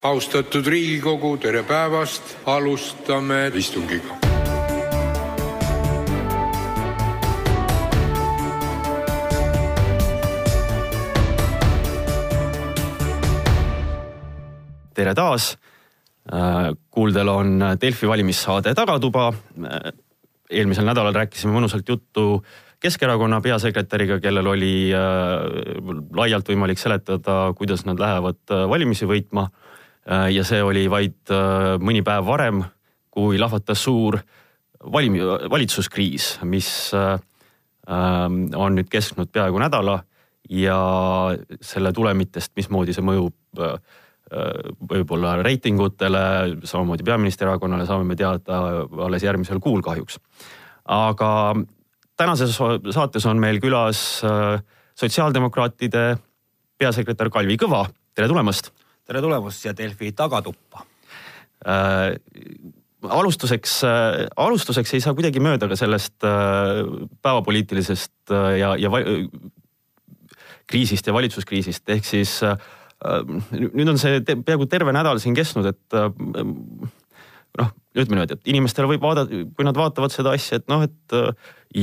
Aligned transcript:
austatud 0.00 0.64
Riigikogu, 0.64 1.34
tere 1.36 1.60
päevast, 1.62 2.38
alustame 2.48 3.50
istungit. 3.54 4.06
tere 14.94 15.14
taas. 15.14 15.58
kuuldel 16.90 17.28
on 17.28 17.60
Delfi 17.80 18.08
valimissaade 18.08 18.74
Tagatuba. 18.74 19.32
eelmisel 20.50 20.84
nädalal 20.84 21.14
rääkisime 21.14 21.52
mõnusalt 21.52 21.88
juttu 21.88 22.44
Keskerakonna 22.80 23.40
peasekretäriga, 23.40 24.20
kellel 24.20 24.46
oli 24.46 24.92
laialt 26.16 26.48
võimalik 26.48 26.78
seletada, 26.78 27.52
kuidas 27.56 27.84
nad 27.84 28.00
lähevad 28.00 28.68
valimisi 28.68 29.04
võitma 29.04 29.50
Äh, 29.50 29.70
ja 30.10 30.44
see 30.46 30.62
oli 30.64 30.84
vaid 30.90 31.30
äh, 31.32 31.76
mõni 31.82 32.02
päev 32.06 32.26
varem, 32.26 32.62
kui 33.10 33.38
lahvatas 33.38 33.82
suur 33.86 34.18
valim-, 34.92 35.18
valitsuskriis, 35.50 36.32
mis 36.50 36.68
äh, 36.96 37.14
ähm, 37.90 38.44
on 38.56 38.78
nüüd 38.78 38.90
kestnud 38.90 39.30
peaaegu 39.32 39.60
nädala 39.62 40.00
ja 40.50 40.78
selle 41.62 41.92
tulemitest, 41.94 42.54
mismoodi 42.58 42.96
see 42.96 43.06
mõjub 43.06 43.36
võib-olla 44.30 45.32
reitingutele, 45.42 46.20
samamoodi 46.62 47.02
peaministri 47.02 47.48
erakonnale, 47.48 47.82
saame 47.86 48.06
me 48.06 48.14
teada 48.18 48.60
alles 49.06 49.24
järgmisel 49.26 49.58
kuul 49.58 49.82
kahjuks. 49.82 50.20
aga 50.86 51.30
tänases 52.14 52.54
saates 52.94 53.26
on 53.26 53.42
meil 53.42 53.58
külas 53.58 54.22
sotsiaaldemokraatide 55.02 56.04
peasekretär 56.78 57.30
Kalvi 57.30 57.58
Kõva, 57.58 57.88
tere 58.14 58.30
tulemast 58.30 58.70
tere 59.10 59.22
tulemast 59.24 59.64
siia 59.64 59.74
Delfi 59.74 60.12
tagatuppa 60.14 60.84
äh,. 61.66 62.14
alustuseks 63.02 63.80
äh,, 63.88 64.26
alustuseks 64.38 64.94
ei 64.94 65.02
saa 65.02 65.16
kuidagi 65.18 65.42
mööda 65.42 65.66
ka 65.70 65.78
sellest 65.78 66.26
äh, 66.26 66.84
päevapoliitilisest 67.22 68.34
äh, 68.36 68.52
ja, 68.60 68.74
ja 68.78 68.92
kriisist 70.70 71.08
ja 71.08 71.14
valitsuskriisist, 71.16 71.88
ehk 71.90 72.06
siis 72.06 72.36
äh, 72.46 72.54
nüüd 73.58 73.90
on 73.90 73.98
see 73.98 74.20
te, 74.22 74.36
peaaegu 74.38 74.68
terve 74.70 74.94
nädal 74.94 75.18
siin 75.22 75.34
kestnud, 75.34 75.66
et 75.72 75.98
äh, 75.98 76.10
noh, 77.58 77.72
ütleme 77.96 78.20
niimoodi, 78.20 78.38
et 78.38 78.52
inimestele 78.52 78.92
võib 78.92 79.02
vaadata, 79.02 79.42
kui 79.56 79.66
nad 79.66 79.80
vaatavad 79.80 80.14
seda 80.14 80.36
asja, 80.38 80.60
et 80.60 80.70
noh, 80.70 80.84
et 80.86 81.16
äh, 81.18 81.32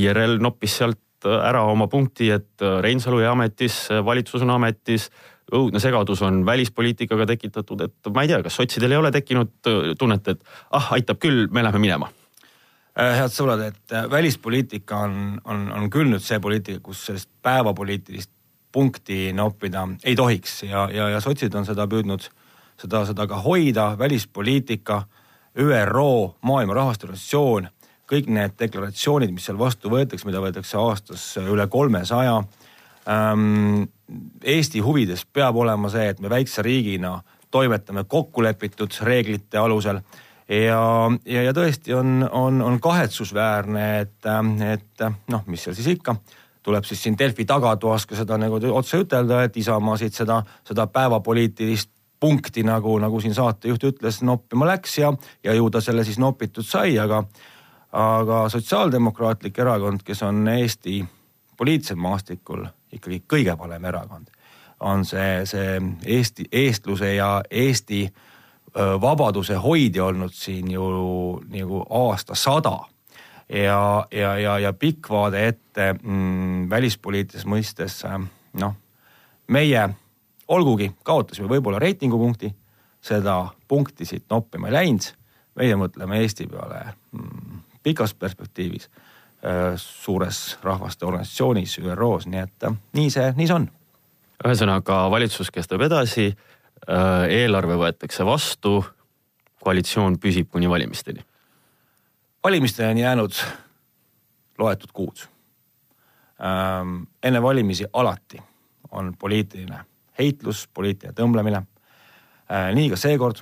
IRL 0.00 0.38
noppis 0.40 0.80
sealt 0.80 1.02
ära 1.28 1.64
oma 1.68 1.90
punkti, 1.92 2.30
et 2.32 2.64
äh, 2.64 2.78
Reinsalu 2.84 3.20
jäi 3.20 3.32
ametisse, 3.34 4.00
valitsus 4.06 4.46
on 4.46 4.54
ametis 4.56 5.10
õudne 5.54 5.80
segadus 5.80 6.22
on 6.22 6.42
välispoliitikaga 6.46 7.26
tekitatud, 7.26 7.80
et 7.86 8.10
ma 8.14 8.24
ei 8.24 8.30
tea, 8.30 8.42
kas 8.44 8.56
sotsidel 8.60 8.94
ei 8.94 9.00
ole 9.00 9.12
tekkinud 9.14 9.52
äh, 9.70 9.92
tunnet, 9.98 10.28
et 10.28 10.42
ah, 10.76 10.92
aitab 10.96 11.20
küll, 11.22 11.46
me 11.52 11.64
läheme 11.64 11.82
minema? 11.82 12.10
Äh, 12.98 13.14
head 13.20 13.32
sõbrad, 13.32 13.62
et 13.68 13.94
äh, 13.94 14.08
välispoliitika 14.10 15.04
on, 15.06 15.38
on, 15.44 15.68
on 15.72 15.88
küll 15.92 16.10
nüüd 16.10 16.24
see 16.24 16.40
poliitika, 16.42 16.82
kus 16.84 17.06
sellist 17.08 17.30
päevapoliitilist 17.46 18.32
punkti 18.72 19.32
noppida 19.32 19.86
ei 20.04 20.16
tohiks 20.16 20.62
ja, 20.66 20.88
ja, 20.92 21.08
ja 21.14 21.20
sotsid 21.24 21.54
on 21.56 21.64
seda 21.66 21.88
püüdnud, 21.88 22.26
seda, 22.80 23.04
seda 23.08 23.26
ka 23.30 23.40
hoida, 23.44 23.92
välispoliitika, 23.98 25.02
ÜRO, 25.58 26.36
Maailma 26.46 26.76
Rahastusorganisatsioon, 26.76 27.70
kõik 28.08 28.28
need 28.32 28.56
deklaratsioonid, 28.60 29.32
mis 29.34 29.48
seal 29.48 29.58
vastu 29.58 29.90
võetakse, 29.92 30.26
mida 30.28 30.42
võetakse 30.42 30.76
aastas 30.78 31.24
üle 31.40 31.66
kolmesaja 31.72 32.36
ähm, 33.08 33.88
Eesti 34.44 34.80
huvides 34.80 35.26
peab 35.32 35.56
olema 35.56 35.90
see, 35.92 36.08
et 36.08 36.20
me 36.20 36.30
väikse 36.32 36.62
riigina 36.64 37.18
toimetame 37.50 38.04
kokkulepitud 38.04 38.94
reeglite 39.04 39.58
alusel. 39.58 40.00
Ja, 40.48 40.80
ja, 41.28 41.42
ja 41.44 41.52
tõesti 41.52 41.92
on, 41.92 42.22
on, 42.32 42.62
on 42.64 42.78
kahetsusväärne, 42.80 43.88
et, 44.00 44.28
et 44.72 45.04
noh, 45.28 45.42
mis 45.46 45.66
seal 45.66 45.76
siis 45.76 45.90
ikka, 45.92 46.14
tuleb 46.64 46.88
siis 46.88 47.02
siin 47.04 47.18
Delfi 47.18 47.44
tagatoas 47.44 48.06
ka 48.08 48.16
seda 48.16 48.38
nagu 48.40 48.60
otse 48.72 49.02
ütelda, 49.04 49.42
et 49.44 49.56
Isamaa 49.60 49.98
siit 50.00 50.16
seda, 50.16 50.40
seda 50.64 50.86
päevapoliitilist 50.88 51.92
punkti 52.20 52.64
nagu, 52.64 52.96
nagu 52.98 53.20
siin 53.20 53.36
saatejuht 53.36 53.84
ütles, 53.92 54.22
noppima 54.24 54.66
läks 54.72 54.98
ja, 54.98 55.12
ja 55.44 55.54
ju 55.54 55.68
ta 55.70 55.84
selle 55.84 56.04
siis 56.04 56.18
nopitud 56.18 56.66
sai, 56.66 56.96
aga 56.98 57.22
aga 57.92 58.48
Sotsiaaldemokraatlik 58.52 59.58
Erakond, 59.58 60.02
kes 60.04 60.22
on 60.22 60.48
Eesti 60.48 61.00
poliitilisel 61.56 61.96
maastikul 61.96 62.66
ikkagi 62.92 63.22
kõige 63.28 63.58
valem 63.58 63.84
erakond. 63.84 64.28
on 64.80 65.04
see, 65.04 65.46
see 65.46 65.80
Eesti, 66.06 66.44
eestluse 66.52 67.14
ja 67.14 67.42
Eesti 67.50 68.12
vabaduse 69.00 69.54
hoidja 69.54 70.04
olnud 70.04 70.32
siin 70.32 70.70
ju 70.70 71.40
nagu 71.50 71.84
aastasada 71.90 72.78
ja, 73.48 74.06
ja, 74.10 74.38
ja, 74.38 74.58
ja 74.58 74.72
pikk 74.72 75.10
vaade 75.10 75.46
ette 75.48 75.92
mm, 76.02 76.70
välispoliitilises 76.70 77.46
mõistes 77.46 78.02
noh, 78.60 78.74
meie 79.48 79.88
olgugi 80.48 80.92
kaotasime 81.02 81.48
võib-olla 81.48 81.80
reitingupunkti, 81.82 82.52
seda 83.00 83.40
punkti 83.68 84.04
siit 84.08 84.28
noppima 84.30 84.68
ei 84.68 84.72
läinud. 84.72 85.14
meie 85.58 85.76
mõtleme 85.76 86.20
Eesti 86.22 86.46
peale 86.46 86.84
mm, 87.12 87.62
pikas 87.82 88.14
perspektiivis 88.14 88.90
suures 89.76 90.58
rahvaste 90.62 91.06
organisatsioonis 91.06 91.78
ÜRO-s, 91.78 92.26
nii 92.26 92.40
et 92.40 92.64
äh, 92.66 92.74
nii 92.92 93.10
see, 93.10 93.32
nii 93.36 93.46
see 93.46 93.54
on. 93.54 93.68
ühesõnaga 94.44 95.04
valitsus 95.10 95.50
kestab 95.54 95.82
edasi, 95.86 96.32
äh, 96.32 97.26
eelarve 97.30 97.76
võetakse 97.78 98.26
vastu, 98.26 98.80
koalitsioon 99.62 100.18
püsib 100.18 100.50
kuni 100.50 100.70
valimisteni. 100.70 101.22
valimisteni 102.44 102.90
on 102.90 102.98
jäänud 102.98 103.38
loetud 104.58 104.90
kuud. 104.92 105.22
Ähm, 106.42 107.02
enne 107.22 107.42
valimisi 107.42 107.86
alati 107.92 108.42
on 108.90 109.14
poliitiline 109.18 109.84
heitlus, 110.18 110.68
poliitiline 110.74 111.14
tõmblemine. 111.14 111.62
nii 112.74 112.90
ka 112.90 112.96
seekord. 112.96 113.36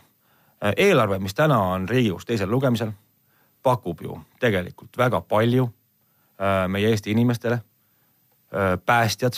eelarve, 0.77 1.19
mis 1.19 1.35
täna 1.35 1.59
on 1.59 1.89
Riigikogus 1.89 2.25
teisel 2.25 2.51
lugemisel, 2.51 2.93
pakub 3.63 4.01
ju 4.03 4.21
tegelikult 4.41 4.99
väga 4.99 5.21
palju 5.21 5.69
Äh, 5.69 5.86
meie 6.69 6.91
Eesti 6.93 7.11
inimestele. 7.11 7.61
Äh, 8.55 8.79
päästjad, 8.87 9.33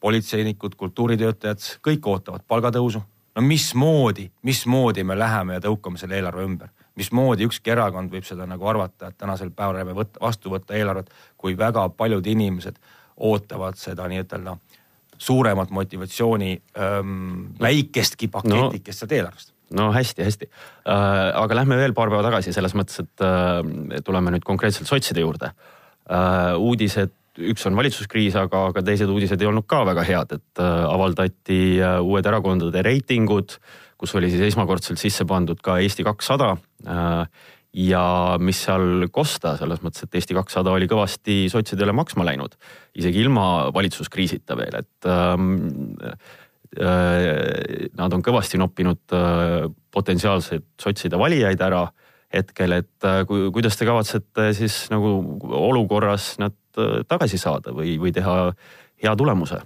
politseinikud, 0.00 0.74
kultuuritöötajad, 0.76 1.58
kõik 1.80 2.06
ootavad 2.06 2.42
palgatõusu. 2.48 3.00
no 3.34 3.42
mismoodi, 3.42 4.30
mismoodi 4.42 5.04
me 5.04 5.18
läheme 5.18 5.54
ja 5.54 5.60
tõukame 5.60 5.98
selle 5.98 6.14
eelarve 6.14 6.44
ümber, 6.44 6.68
mismoodi 6.94 7.48
ükski 7.48 7.72
erakond 7.72 8.12
võib 8.12 8.24
seda 8.28 8.46
nagu 8.46 8.66
arvata, 8.68 9.08
et 9.08 9.18
tänasel 9.18 9.50
päeval 9.50 9.74
läheme 9.74 9.94
võtta, 9.96 10.20
vastu 10.20 10.52
võtta 10.52 10.76
eelarvet, 10.76 11.10
kui 11.36 11.56
väga 11.58 11.88
paljud 11.88 12.26
inimesed 12.26 12.76
ootavad 13.16 13.80
seda 13.80 14.06
nii-ütelda 14.12 14.56
suuremat 15.18 15.70
motivatsiooni 15.70 16.62
ähm, 16.78 17.46
väikestki 17.60 18.28
paketikest 18.28 18.92
no. 18.92 18.98
sealt 19.00 19.12
eelarvest 19.12 19.54
no 19.70 19.92
hästi-hästi 19.92 20.50
äh,, 20.50 21.40
aga 21.42 21.54
lähme 21.62 21.80
veel 21.80 21.94
paar 21.94 22.12
päeva 22.12 22.22
tagasi 22.28 22.52
selles 22.52 22.76
mõttes, 22.76 23.00
et 23.00 23.24
äh, 23.24 24.02
tuleme 24.04 24.36
nüüd 24.36 24.44
konkreetselt 24.44 24.86
sotside 24.86 25.24
juurde 25.24 25.50
äh, 25.50 25.54
Äh, 25.56 25.73
uudised, 26.60 27.14
üks 27.34 27.64
on 27.66 27.78
valitsuskriis, 27.78 28.36
aga, 28.38 28.68
aga 28.70 28.82
teised 28.86 29.10
uudised 29.10 29.40
ei 29.40 29.48
olnud 29.48 29.66
ka 29.70 29.82
väga 29.88 30.04
head, 30.06 30.36
et 30.36 30.62
äh, 30.62 30.84
avaldati 30.86 31.60
äh, 31.80 31.96
uued 32.04 32.26
erakondade 32.30 32.84
reitingud, 32.86 33.56
kus 33.98 34.14
oli 34.18 34.30
siis 34.30 34.44
esmakordselt 34.50 35.00
sisse 35.00 35.26
pandud 35.26 35.60
ka 35.64 35.78
Eesti 35.82 36.04
kakssada 36.06 36.54
ja 37.74 38.04
mis 38.38 38.60
seal 38.66 39.08
kosta, 39.14 39.56
selles 39.58 39.82
mõttes, 39.82 40.04
et 40.06 40.14
Eesti 40.14 40.36
kakssada 40.36 40.72
oli 40.74 40.86
kõvasti 40.90 41.44
sotsidele 41.50 41.94
maksma 41.96 42.26
läinud, 42.26 42.54
isegi 42.98 43.22
ilma 43.24 43.70
valitsuskriisita 43.74 44.56
veel, 44.58 44.78
et 44.82 45.08
ähm, 45.10 45.48
äh, 46.78 47.88
nad 47.98 48.14
on 48.14 48.22
kõvasti 48.24 48.60
noppinud 48.62 49.16
äh, 49.16 49.66
potentsiaalseid 49.94 50.68
sotside 50.80 51.18
valijaid 51.18 51.62
ära 51.66 51.88
hetkel, 52.34 52.78
et 52.80 53.06
äh, 53.06 53.22
kui, 53.28 53.48
kuidas 53.54 53.78
te 53.78 53.86
kavatsete 53.88 54.50
siis 54.56 54.84
nagu 54.92 55.14
olukorras 55.44 56.34
nad 56.42 56.56
äh, 56.78 57.00
tagasi 57.08 57.40
saada 57.40 57.74
või, 57.76 57.96
või 58.00 58.12
teha 58.14 58.36
hea 59.02 59.14
tulemuse? 59.18 59.60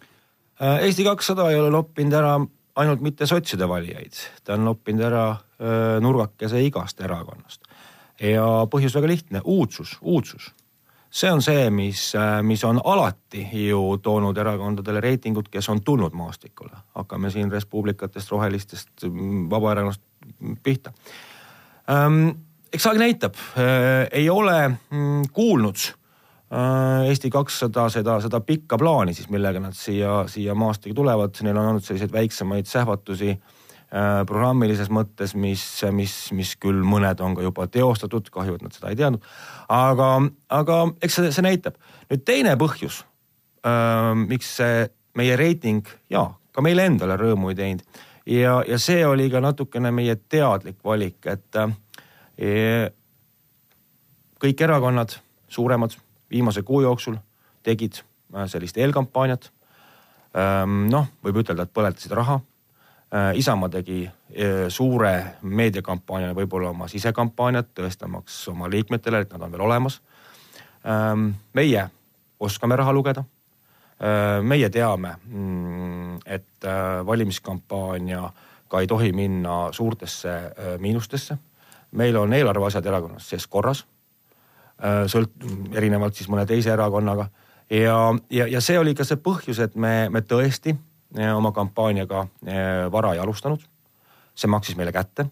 Äh, 0.61 0.85
Eesti 0.87 1.07
kakssada 1.07 1.49
ei 1.53 1.59
ole 1.61 1.73
noppinud 1.75 2.19
ära 2.19 2.37
ainult 2.79 3.03
mitte 3.03 3.27
sotside 3.27 3.67
valijaid, 3.69 4.15
ta 4.47 4.55
on 4.55 4.69
noppinud 4.69 5.03
ära 5.03 5.25
nurgakese 5.99 6.61
igast 6.63 7.01
erakonnast. 7.03 7.65
ja 8.23 8.45
põhjus 8.71 8.95
väga 8.95 9.09
lihtne, 9.11 9.41
uudsus, 9.43 9.97
uudsus. 10.01 10.53
see 11.11 11.31
on 11.33 11.43
see, 11.43 11.71
mis, 11.75 12.13
mis 12.43 12.63
on 12.65 12.79
alati 12.85 13.49
ju 13.65 13.99
toonud 14.03 14.39
erakondadele 14.39 15.01
reitingud, 15.01 15.49
kes 15.51 15.69
on 15.69 15.83
tulnud 15.83 16.15
maastikule. 16.15 16.71
hakkame 16.95 17.31
siin 17.31 17.51
Res 17.51 17.67
Publicatest, 17.67 18.31
Rohelistest, 18.31 18.89
Vabaerakonnast 19.51 20.03
pihta 20.63 20.93
ähm, 21.91 22.31
eks 22.73 22.89
aeg 22.89 23.01
näitab, 23.01 23.39
äh, 23.57 24.07
ei 24.13 24.29
ole 24.31 24.57
mm, 24.69 25.29
kuulnud 25.33 25.85
äh, 25.89 27.09
Eesti 27.09 27.31
kakssada 27.33 27.89
seda, 27.93 28.19
seda 28.25 28.41
pikka 28.45 28.79
plaani 28.81 29.15
siis, 29.17 29.31
millega 29.33 29.63
nad 29.63 29.77
siia, 29.77 30.25
siia 30.31 30.57
maastikku 30.59 30.97
tulevad, 30.99 31.39
neil 31.45 31.57
on 31.57 31.73
olnud 31.73 31.87
selliseid 31.87 32.13
väiksemaid 32.13 32.69
sähvatusi 32.69 33.31
äh, 33.35 34.21
programmilises 34.29 34.91
mõttes, 34.93 35.35
mis, 35.39 35.65
mis, 35.97 36.17
mis 36.37 36.55
küll 36.61 36.83
mõned 36.85 37.23
on 37.25 37.37
ka 37.39 37.47
juba 37.47 37.69
teostatud, 37.73 38.29
kahju, 38.35 38.59
et 38.59 38.67
nad 38.67 38.77
seda 38.77 38.93
ei 38.93 39.01
teadnud. 39.01 39.31
aga, 39.69 40.11
aga 40.61 40.83
eks 41.03 41.21
see, 41.21 41.33
see 41.33 41.47
näitab. 41.47 41.81
nüüd 42.13 42.27
teine 42.29 42.57
põhjus, 42.61 43.03
miks 44.29 44.53
see 44.61 44.85
meie 45.19 45.35
reiting 45.37 45.89
ja 46.09 46.29
ka 46.55 46.63
meile 46.65 46.87
endale 46.89 47.17
rõõmu 47.19 47.51
ei 47.51 47.57
teinud 47.59 47.99
ja, 48.29 48.61
ja 48.69 48.79
see 48.81 49.03
oli 49.07 49.27
ka 49.33 49.43
natukene 49.43 49.91
meie 49.93 50.15
teadlik 50.31 50.79
valik, 50.85 51.19
et 51.27 51.59
kõik 54.39 54.61
erakonnad, 54.63 55.17
suuremad, 55.51 55.97
viimase 56.31 56.63
kuu 56.63 56.85
jooksul 56.85 57.17
tegid 57.67 57.99
sellist 58.47 58.79
eelkampaaniat 58.79 59.49
Ehm, 60.37 60.87
noh, 60.93 61.09
võib 61.25 61.41
ütelda, 61.43 61.65
et 61.65 61.75
põletasid 61.75 62.13
raha. 62.17 62.39
Ehm, 63.09 63.39
Isamaa 63.41 63.71
tegi 63.73 64.03
e, 64.05 64.69
suure 64.73 65.13
meediakampaania, 65.43 66.35
võib-olla 66.37 66.73
oma 66.75 66.89
sisekampaaniat, 66.91 67.73
tõestamaks 67.77 68.43
oma 68.53 68.69
liikmetele, 68.69 69.25
et 69.25 69.33
nad 69.33 69.47
on 69.47 69.55
veel 69.55 69.65
olemas. 69.65 70.01
Ehm, 70.85 71.31
meie 71.55 71.89
oskame 72.41 72.77
raha 72.77 72.93
lugeda. 72.93 73.25
meie 74.43 74.69
teame, 74.71 75.17
mm, 75.27 76.21
et 76.25 76.65
äh, 76.65 77.07
valimiskampaaniaga 77.07 78.81
ei 78.81 78.87
tohi 78.87 79.11
minna 79.13 79.73
suurtesse 79.73 80.29
äh, 80.31 80.79
miinustesse. 80.79 81.35
Meil 81.93 82.17
on 82.17 82.33
eelarveasjad 82.33 82.87
erakonnas 82.87 83.29
sees 83.29 83.47
korras. 83.47 83.87
sõlt-, 84.79 85.47
erinevalt 85.75 86.15
siis 86.15 86.29
mõne 86.31 86.45
teise 86.47 86.71
erakonnaga 86.71 87.29
ja, 87.71 88.15
ja, 88.31 88.47
ja 88.47 88.61
see 88.61 88.79
oli 88.79 88.95
ka 88.97 89.07
see 89.07 89.21
põhjus, 89.21 89.61
et 89.63 89.77
me, 89.77 90.09
me 90.13 90.23
tõesti 90.25 90.75
eh, 90.75 91.33
oma 91.35 91.53
kampaaniaga 91.57 92.25
eh, 92.47 92.87
vara 92.93 93.15
ei 93.15 93.23
alustanud. 93.23 93.61
see 94.39 94.49
maksis 94.49 94.77
meile 94.77 94.93
kätte 94.93 95.29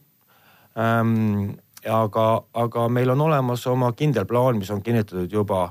ähm,. 0.79 1.55
aga, 1.87 2.43
aga 2.55 2.88
meil 2.88 3.11
on 3.11 3.20
olemas 3.20 3.67
oma 3.67 3.93
kindel 3.93 4.25
plaan, 4.26 4.59
mis 4.59 4.70
on 4.70 4.82
kinnitatud 4.82 5.32
juba 5.32 5.64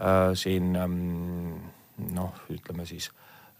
äh, 0.00 0.34
siin 0.34 0.76
ähm, 0.76 0.96
noh, 2.12 2.34
ütleme 2.50 2.86
siis 2.86 3.10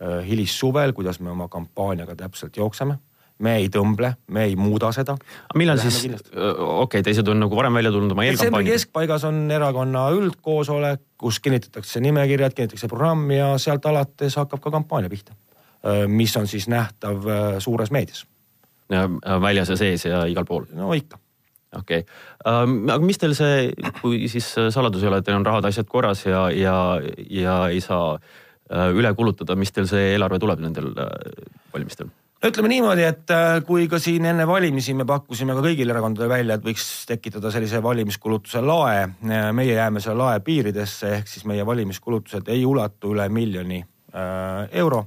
äh, 0.03 0.27
hilissuvel, 0.27 0.93
kuidas 0.93 1.21
me 1.21 1.31
oma 1.31 1.49
kampaaniaga 1.49 2.17
täpselt 2.17 2.57
jookseme 2.57 2.99
me 3.43 3.57
ei 3.61 3.69
tõmble, 3.73 4.13
me 4.33 4.47
ei 4.49 4.57
muuda 4.59 4.93
seda. 4.95 5.17
millal 5.59 5.81
siis, 5.83 6.01
okei 6.07 6.53
okay,, 6.85 7.05
teised 7.07 7.29
on 7.29 7.43
nagu 7.43 7.57
varem 7.59 7.75
välja 7.79 7.93
tulnud 7.95 8.15
oma 8.15 8.27
eelkampaaniaga. 8.27 8.77
keskpaigas 8.77 9.27
on 9.29 9.45
erakonna 9.51 10.07
üldkoosolek, 10.15 11.03
kus 11.21 11.41
kinnitatakse 11.43 12.03
nimekirjad, 12.05 12.55
kinnitatakse 12.55 12.91
programm 12.91 13.31
ja 13.35 13.53
sealt 13.63 13.87
alates 13.91 14.39
hakkab 14.41 14.63
ka 14.63 14.75
kampaania 14.75 15.11
pihta. 15.13 15.35
mis 16.07 16.37
on 16.37 16.47
siis 16.47 16.69
nähtav 16.69 17.27
suures 17.59 17.91
meedias. 17.91 18.27
väljas 19.41 19.69
ja 19.69 19.77
sees 19.77 20.05
ja 20.05 20.25
igal 20.27 20.45
pool? 20.45 20.67
no 20.75 20.93
ikka 20.95 21.19
okei 21.79 22.05
okay., 22.05 22.93
aga 22.95 23.01
mis 23.03 23.19
teil 23.19 23.35
see, 23.35 23.69
kui 24.01 24.29
siis 24.29 24.55
saladus 24.71 25.03
ei 25.03 25.11
ole, 25.11 25.23
et 25.23 25.27
teil 25.27 25.41
on 25.41 25.47
rahad, 25.47 25.65
asjad 25.65 25.89
korras 25.89 26.27
ja, 26.27 26.49
ja, 26.51 26.77
ja 27.31 27.59
ei 27.73 27.81
saa 27.81 28.19
üle 28.93 29.15
kulutada, 29.15 29.57
mis 29.59 29.73
teil 29.73 29.89
see 29.91 30.13
eelarve 30.15 30.39
tuleb 30.41 30.63
nendel 30.63 30.93
valimistel? 31.73 32.13
No 32.43 32.51
ütleme 32.51 32.71
niimoodi, 32.73 33.05
et 33.07 33.31
äh, 33.31 33.61
kui 33.67 33.87
ka 33.91 34.01
siin 34.03 34.27
enne 34.27 34.47
valimisi 34.49 34.95
me 34.99 35.07
pakkusime 35.07 35.55
ka 35.55 35.63
kõigile 35.65 35.95
erakondadele 35.95 36.31
välja, 36.33 36.57
et 36.59 36.67
võiks 36.67 36.87
tekitada 37.07 37.53
sellise 37.55 37.83
valimiskulutuse 37.83 38.63
lae. 38.67 39.07
meie 39.53 39.75
jääme 39.75 40.01
selle 40.01 40.19
lae 40.19 40.41
piiridesse, 40.41 41.15
ehk 41.19 41.31
siis 41.31 41.47
meie 41.47 41.67
valimiskulutused 41.67 42.49
ei 42.51 42.65
ulatu 42.67 43.15
üle 43.15 43.29
miljoni 43.29 43.83
äh, 43.83 44.69
euro. 44.83 45.07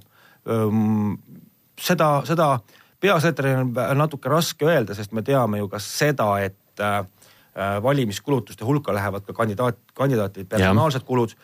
seda, 1.82 2.10
seda 2.26 2.60
peasekretäril 3.02 3.64
on 3.66 3.98
natuke 3.98 4.30
raske 4.30 4.66
öelda, 4.66 4.94
sest 4.96 5.12
me 5.12 5.24
teame 5.26 5.58
ju 5.58 5.68
ka 5.68 5.80
seda, 5.80 6.30
et 6.46 6.80
äh, 6.80 7.02
valimiskulutuste 7.84 8.66
hulka 8.66 8.94
lähevad 8.94 9.26
ka 9.26 9.34
kandidaat, 9.34 9.78
kandidaatide 9.94 10.46
personaalsed 10.46 11.04
kulud. 11.04 11.36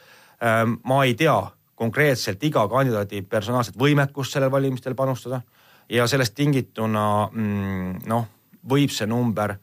ma 0.84 1.04
ei 1.06 1.14
tea 1.14 1.36
konkreetselt 1.76 2.44
iga 2.44 2.64
kandidaadi 2.68 3.22
personaalset 3.22 3.76
võimekust 3.78 4.34
sellel 4.34 4.50
valimistel 4.52 4.96
panustada 4.98 5.42
ja 5.90 6.08
sellest 6.08 6.36
tingituna 6.36 7.30
mm, 7.32 8.04
noh, 8.10 8.28
võib 8.70 8.94
see 8.94 9.08
number 9.10 9.56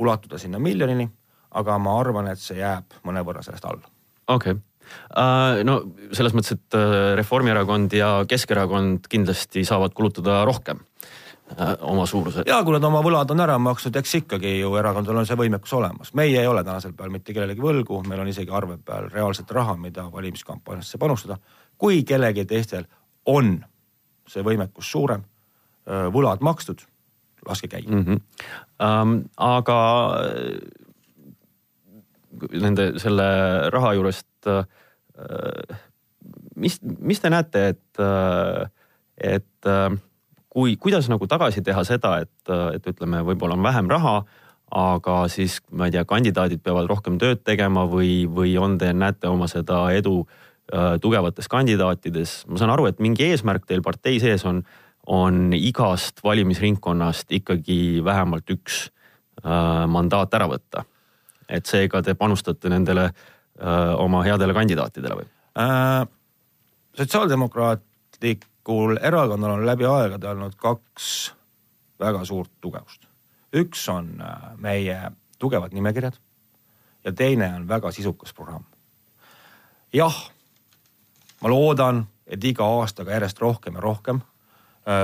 ulatuda 0.00 0.38
sinna 0.40 0.58
miljonini, 0.62 1.06
aga 1.60 1.78
ma 1.82 1.96
arvan, 2.00 2.30
et 2.32 2.40
see 2.40 2.60
jääb 2.60 3.00
mõnevõrra 3.06 3.44
sellest 3.46 3.70
alla. 3.70 3.94
okei 4.28 4.56
okay. 4.56 4.66
Uh, 4.90 5.60
no 5.62 5.76
selles 6.16 6.34
mõttes, 6.34 6.56
et 6.56 6.74
uh, 6.74 7.12
Reformierakond 7.14 7.92
ja 7.94 8.08
Keskerakond 8.26 9.04
kindlasti 9.12 9.62
saavad 9.62 9.94
kulutada 9.94 10.40
rohkem 10.48 10.80
uh, 10.80 11.76
oma 11.92 12.08
suuruse. 12.10 12.42
ja 12.48 12.58
kui 12.66 12.74
nad 12.74 12.88
oma 12.88 13.02
võlad 13.06 13.30
on 13.30 13.44
ära 13.44 13.54
maksnud, 13.62 13.94
eks 14.00 14.16
ikkagi 14.22 14.56
ju 14.56 14.72
erakondadel 14.80 15.22
on 15.22 15.28
see 15.28 15.38
võimekus 15.38 15.76
olemas. 15.78 16.10
meie 16.18 16.40
ei 16.42 16.50
ole 16.50 16.64
tänasel 16.66 16.96
päeval 16.96 17.14
mitte 17.14 17.36
kellelegi 17.36 17.62
võlgu, 17.62 18.02
meil 18.08 18.24
on 18.24 18.32
isegi 18.32 18.50
arve 18.50 18.80
peal 18.82 19.06
reaalselt 19.12 19.52
raha, 19.54 19.76
mida 19.78 20.08
valimiskampaaniasse 20.10 20.98
panustada. 20.98 21.38
kui 21.78 22.02
kellelgi 22.02 22.48
teistel 22.50 22.88
on 23.30 23.60
see 24.26 24.42
võimekus 24.42 24.90
suurem, 24.90 25.22
Äh, 25.22 25.29
võlad 26.14 26.42
makstud, 26.44 26.84
laske 27.48 27.68
käia 27.68 27.88
mm. 27.88 28.04
-hmm. 28.04 28.20
Um, 28.80 29.16
aga 29.36 29.78
äh, 30.24 30.58
nende 32.62 32.92
selle 32.98 33.26
raha 33.70 33.94
juurest 33.94 34.46
uh,, 34.46 34.64
mis, 36.56 36.78
mis 36.82 37.20
te 37.20 37.30
näete, 37.30 37.68
et 37.68 38.00
uh,, 38.00 38.68
et 39.20 39.68
uh, 39.68 39.96
kui, 40.48 40.76
kuidas 40.76 41.08
nagu 41.08 41.26
tagasi 41.26 41.62
teha 41.62 41.84
seda, 41.84 42.18
et, 42.24 42.52
et 42.74 42.86
ütleme, 42.86 43.22
võib-olla 43.26 43.54
on 43.58 43.62
vähem 43.62 43.90
raha, 43.90 44.24
aga 44.70 45.28
siis 45.28 45.60
ma 45.70 45.88
ei 45.88 45.94
tea, 45.94 46.04
kandidaadid 46.04 46.62
peavad 46.62 46.88
rohkem 46.90 47.18
tööd 47.18 47.42
tegema 47.44 47.84
või, 47.90 48.24
või 48.30 48.56
on 48.58 48.78
te, 48.78 48.92
näete 48.92 49.28
oma 49.28 49.48
seda 49.50 49.90
edu 49.92 50.26
tugevates 51.02 51.48
kandidaatides. 51.50 52.44
ma 52.46 52.58
saan 52.58 52.70
aru, 52.70 52.86
et 52.86 53.00
mingi 53.02 53.26
eesmärk 53.26 53.66
teil 53.66 53.82
partei 53.82 54.20
sees 54.22 54.44
on 54.46 54.62
on 55.06 55.52
igast 55.56 56.24
valimisringkonnast 56.24 57.32
ikkagi 57.32 58.04
vähemalt 58.04 58.50
üks 58.50 58.90
äh, 59.44 59.86
mandaat 59.88 60.34
ära 60.34 60.48
võtta. 60.48 60.84
et 61.48 61.66
seega 61.66 62.02
te 62.02 62.14
panustate 62.14 62.68
nendele 62.68 63.04
äh, 63.10 63.14
oma 63.98 64.22
headele 64.22 64.54
kandidaatidele 64.54 65.14
või 65.22 65.28
äh,? 65.58 66.06
sotsiaaldemokraatlikul 66.96 68.96
erakonnal 69.02 69.50
on 69.58 69.66
läbi 69.66 69.84
aegade 69.84 70.28
olnud 70.28 70.54
kaks 70.56 71.34
väga 72.00 72.24
suurt 72.24 72.50
tugevust. 72.60 73.06
üks 73.56 73.88
on 73.88 74.20
äh, 74.20 74.36
meie 74.56 75.10
tugevad 75.38 75.72
nimekirjad 75.72 76.14
ja 77.04 77.12
teine 77.12 77.54
on 77.54 77.68
väga 77.68 77.90
sisukas 77.90 78.34
programm. 78.34 78.64
jah, 79.92 80.30
ma 81.40 81.48
loodan, 81.48 82.06
et 82.26 82.44
iga 82.44 82.64
aastaga 82.64 83.16
järjest 83.16 83.40
rohkem 83.40 83.74
ja 83.74 83.80
rohkem 83.80 84.20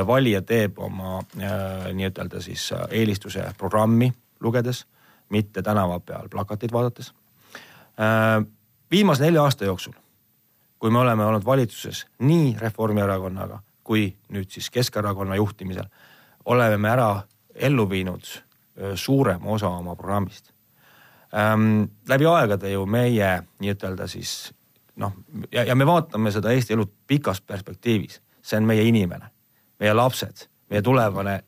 valija 0.07 0.43
teeb 0.43 0.79
oma 0.79 1.19
äh, 1.19 1.93
nii-ütelda 1.93 2.41
siis 2.41 2.73
äh, 2.73 2.87
eelistuse 2.91 3.45
programmi 3.59 4.13
lugedes, 4.41 4.87
mitte 5.29 5.63
tänava 5.63 6.01
peal 6.01 6.29
plakateid 6.29 6.73
vaadates. 6.73 7.15
viimase 8.91 9.25
nelja 9.25 9.43
aasta 9.43 9.65
jooksul, 9.65 9.93
kui 10.79 10.91
me 10.91 10.99
oleme 10.99 11.25
olnud 11.25 11.45
valitsuses 11.45 12.07
nii 12.19 12.57
Reformierakonnaga 12.61 13.63
kui 13.87 14.11
nüüd 14.35 14.51
siis 14.51 14.71
Keskerakonna 14.71 15.39
juhtimisel, 15.39 15.87
oleme 16.45 16.77
me 16.77 16.91
ära 16.91 17.11
ellu 17.55 17.87
viinud 17.91 18.27
suurema 18.95 19.51
osa 19.51 19.69
oma 19.69 19.97
programmist 19.97 20.51
ähm,. 21.35 21.85
läbi 22.09 22.27
aegade 22.27 22.71
ju 22.71 22.87
meie 22.87 23.31
nii-ütelda 23.59 24.07
siis 24.07 24.53
noh, 24.97 25.15
ja, 25.53 25.65
ja 25.65 25.75
me 25.75 25.87
vaatame 25.87 26.31
seda 26.31 26.53
Eesti 26.53 26.75
elu 26.77 26.85
pikas 27.07 27.41
perspektiivis, 27.41 28.21
see 28.43 28.61
on 28.61 28.69
meie 28.69 28.85
inimene 28.85 29.31
meie 29.81 29.95
lapsed, 29.95 30.47
meie 30.71 30.83
tulevane, 30.83 31.41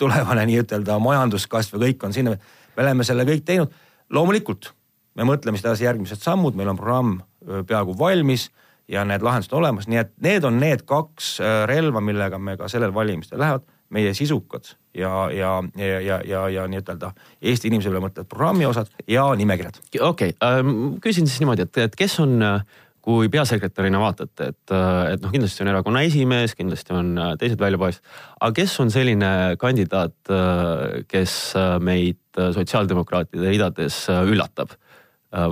tulevane 0.00 0.46
nii-ütelda 0.50 0.98
majanduskasv 1.02 1.76
ja 1.76 1.82
kõik 1.86 2.06
on 2.06 2.16
sinna. 2.16 2.36
me 2.76 2.82
oleme 2.82 3.04
selle 3.04 3.24
kõik 3.24 3.44
teinud. 3.44 3.72
loomulikult 4.10 4.72
me 5.16 5.24
mõtleme 5.24 5.56
siis 5.56 5.64
edasi 5.64 5.84
järgmised 5.84 6.22
sammud, 6.22 6.54
meil 6.54 6.68
on 6.68 6.76
programm 6.76 7.20
peaaegu 7.66 7.96
valmis 7.98 8.50
ja 8.88 9.04
need 9.04 9.22
lahendused 9.22 9.54
olemas, 9.56 9.88
nii 9.88 10.02
et 10.02 10.12
need 10.22 10.44
on 10.44 10.60
need 10.60 10.84
kaks 10.86 11.38
relva, 11.66 12.00
millega 12.00 12.38
me 12.38 12.56
ka 12.56 12.68
sellel 12.68 12.94
valimistel 12.94 13.40
lähevad, 13.40 13.64
meie 13.90 14.12
sisukad 14.14 14.74
ja, 14.94 15.28
ja, 15.30 15.62
ja, 15.78 16.00
ja, 16.00 16.20
ja, 16.26 16.48
ja 16.50 16.66
nii-ütelda 16.70 17.12
Eesti 17.42 17.70
inimesele 17.70 18.00
mõtlevad 18.02 18.28
programmi 18.30 18.66
osad 18.66 18.90
ja 19.08 19.28
nimekirjad. 19.38 19.78
okei 20.00 20.34
okay, 20.34 20.34
äh,, 20.42 20.72
küsin 21.02 21.30
siis 21.30 21.40
niimoodi, 21.42 21.66
et, 21.66 21.78
et 21.86 21.96
kes 21.98 22.18
on 22.22 22.42
äh, 22.42 22.80
kui 23.06 23.28
peasekretärina 23.30 24.00
vaatate, 24.02 24.48
et, 24.50 24.72
et 25.12 25.22
noh, 25.22 25.30
kindlasti 25.30 25.62
on 25.62 25.70
erakonna 25.70 26.02
esimees, 26.08 26.56
kindlasti 26.58 26.94
on 26.96 27.12
äh, 27.22 27.32
teised 27.38 27.60
väljapaistvad, 27.62 28.16
aga 28.40 28.56
kes 28.56 28.74
on 28.82 28.90
selline 28.90 29.28
kandidaat, 29.62 30.16
äh, 30.34 31.04
kes 31.06 31.36
äh, 31.54 31.76
meid 31.78 32.18
sotsiaaldemokraatide 32.34 33.48
ridades 33.48 34.02
üllatab 34.10 34.74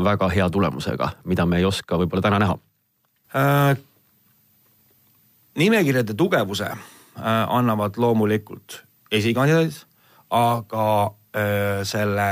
väga 0.04 0.26
hea 0.32 0.44
tulemusega, 0.52 1.08
mida 1.28 1.46
me 1.48 1.58
ei 1.60 1.64
oska 1.68 1.96
võib-olla 2.00 2.24
täna 2.26 2.40
näha 2.42 2.56
äh,? 3.38 3.78
nimekirjade 5.58 6.16
tugevuse 6.18 6.66
äh, 6.66 6.76
annavad 7.48 7.96
loomulikult 8.02 8.80
esikandidaadid, 9.14 9.78
aga 10.34 10.88
öö, 11.36 11.84
selle, 11.86 12.28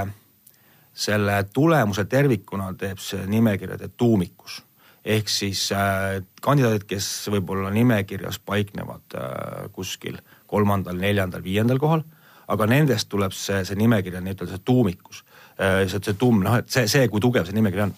selle 0.95 1.37
tulemuse 1.55 2.05
tervikuna 2.11 2.73
teeb 2.79 2.99
see 2.99 3.23
nimekirjade 3.31 3.93
tuumikus 3.97 4.59
ehk 5.04 5.28
siis 5.28 5.64
äh, 5.75 6.23
kandidaadid, 6.42 6.87
kes 6.88 7.06
võib-olla 7.32 7.71
nimekirjas 7.75 8.38
paiknevad 8.47 9.16
äh, 9.18 9.68
kuskil 9.75 10.18
kolmandal, 10.47 10.99
neljandal, 11.00 11.42
viiendal 11.42 11.80
kohal, 11.82 12.04
aga 12.52 12.68
nendest 12.71 13.09
tuleb 13.11 13.35
see, 13.35 13.62
see 13.66 13.78
nimekiri 13.80 14.21
on 14.21 14.28
nii-ütelda 14.28 14.56
see 14.56 14.66
tuumikus 14.66 15.23
äh,. 15.59 15.82
see, 15.88 15.99
see 15.99 16.18
tuum, 16.18 16.42
noh, 16.44 16.61
et 16.62 16.71
see, 16.71 16.87
see, 16.90 17.09
kui 17.11 17.23
tugev 17.23 17.49
see 17.49 17.56
nimekiri 17.56 17.87
on 17.88 17.97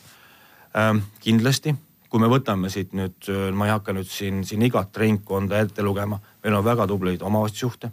äh,. 0.78 0.94
kindlasti, 1.25 1.75
kui 2.08 2.23
me 2.23 2.30
võtame 2.30 2.70
siit 2.70 2.94
nüüd, 2.96 3.28
ma 3.52 3.68
ei 3.68 3.75
hakka 3.75 3.92
nüüd 3.96 4.08
siin, 4.08 4.44
siin 4.46 4.62
igat 4.62 4.96
ringkonda 4.96 5.61
ette 5.64 5.82
lugema, 5.82 6.20
meil 6.44 6.56
on 6.61 6.64
väga 6.64 6.87
tubleid 6.88 7.25
omavalitsusjuhte 7.26 7.90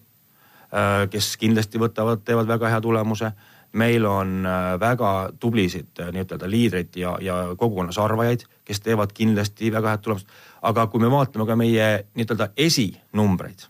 kes 1.12 1.34
kindlasti 1.36 1.82
võtavad, 1.82 2.22
teevad 2.24 2.48
väga 2.48 2.70
hea 2.72 2.80
tulemuse 2.80 3.34
meil 3.74 4.06
on 4.06 4.46
äh, 4.46 4.80
väga 4.80 5.30
tublisid 5.40 6.00
äh, 6.00 6.12
nii-ütelda 6.12 6.50
liidreid 6.50 6.96
ja, 6.96 7.18
ja 7.22 7.36
kogukonnas 7.58 7.98
arvajaid, 7.98 8.44
kes 8.66 8.82
teevad 8.82 9.14
kindlasti 9.16 9.72
väga 9.72 9.96
head 9.96 10.04
tulemust. 10.04 10.28
aga 10.62 10.88
kui 10.88 11.00
me 11.00 11.12
vaatame 11.12 11.46
ka 11.46 11.56
meie 11.56 11.88
nii-ütelda 12.16 12.52
esinumbreid, 12.58 13.68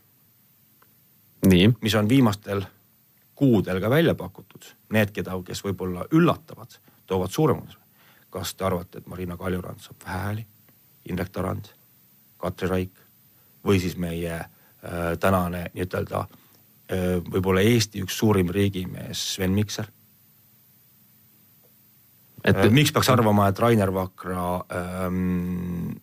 mis 1.81 1.95
on 1.95 2.09
viimastel 2.09 2.65
kuudel 3.35 3.81
ka 3.81 3.89
välja 3.89 4.15
pakutud, 4.15 4.65
need, 4.93 5.13
keda, 5.13 5.37
kes 5.45 5.63
võib-olla 5.65 6.05
üllatavad, 6.11 6.77
toovad 7.05 7.29
suuremad. 7.29 7.77
kas 8.29 8.55
te 8.55 8.65
arvate, 8.65 8.97
et 8.97 9.07
Marina 9.07 9.37
Kaljurand 9.37 9.79
saab 9.79 10.05
vähe 10.05 10.17
hääli, 10.17 10.45
Indrek 11.09 11.29
Tarand, 11.29 11.65
Katri 12.37 12.67
Raik 12.67 13.01
või 13.65 13.79
siis 13.79 13.97
meie 13.97 14.33
äh, 14.33 15.17
tänane 15.19 15.69
nii-ütelda 15.73 16.25
Äh, 16.25 16.40
võib-olla 16.91 17.63
Eesti 17.65 18.03
üks 18.05 18.17
suurim 18.19 18.51
riigimees 18.51 19.21
Sven 19.35 19.55
Mikser. 19.55 19.87
et 22.43 22.57
äh, 22.57 22.71
miks 22.73 22.91
peaks 22.91 23.09
arvama, 23.09 23.47
et 23.51 23.59
Rainer 23.59 23.93
Vakra 23.93 24.45
ähm, 24.75 25.93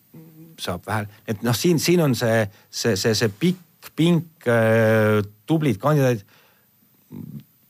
saab 0.59 0.85
vähe, 0.87 1.07
et 1.27 1.43
noh, 1.43 1.55
siin, 1.55 1.79
siin 1.79 2.01
on 2.01 2.15
see, 2.15 2.45
see, 2.69 2.95
see, 2.95 3.15
see 3.15 3.29
pikk 3.29 3.91
pink 3.95 4.47
äh,, 4.47 5.19
tublid 5.47 5.79
kandidaadid 5.79 6.23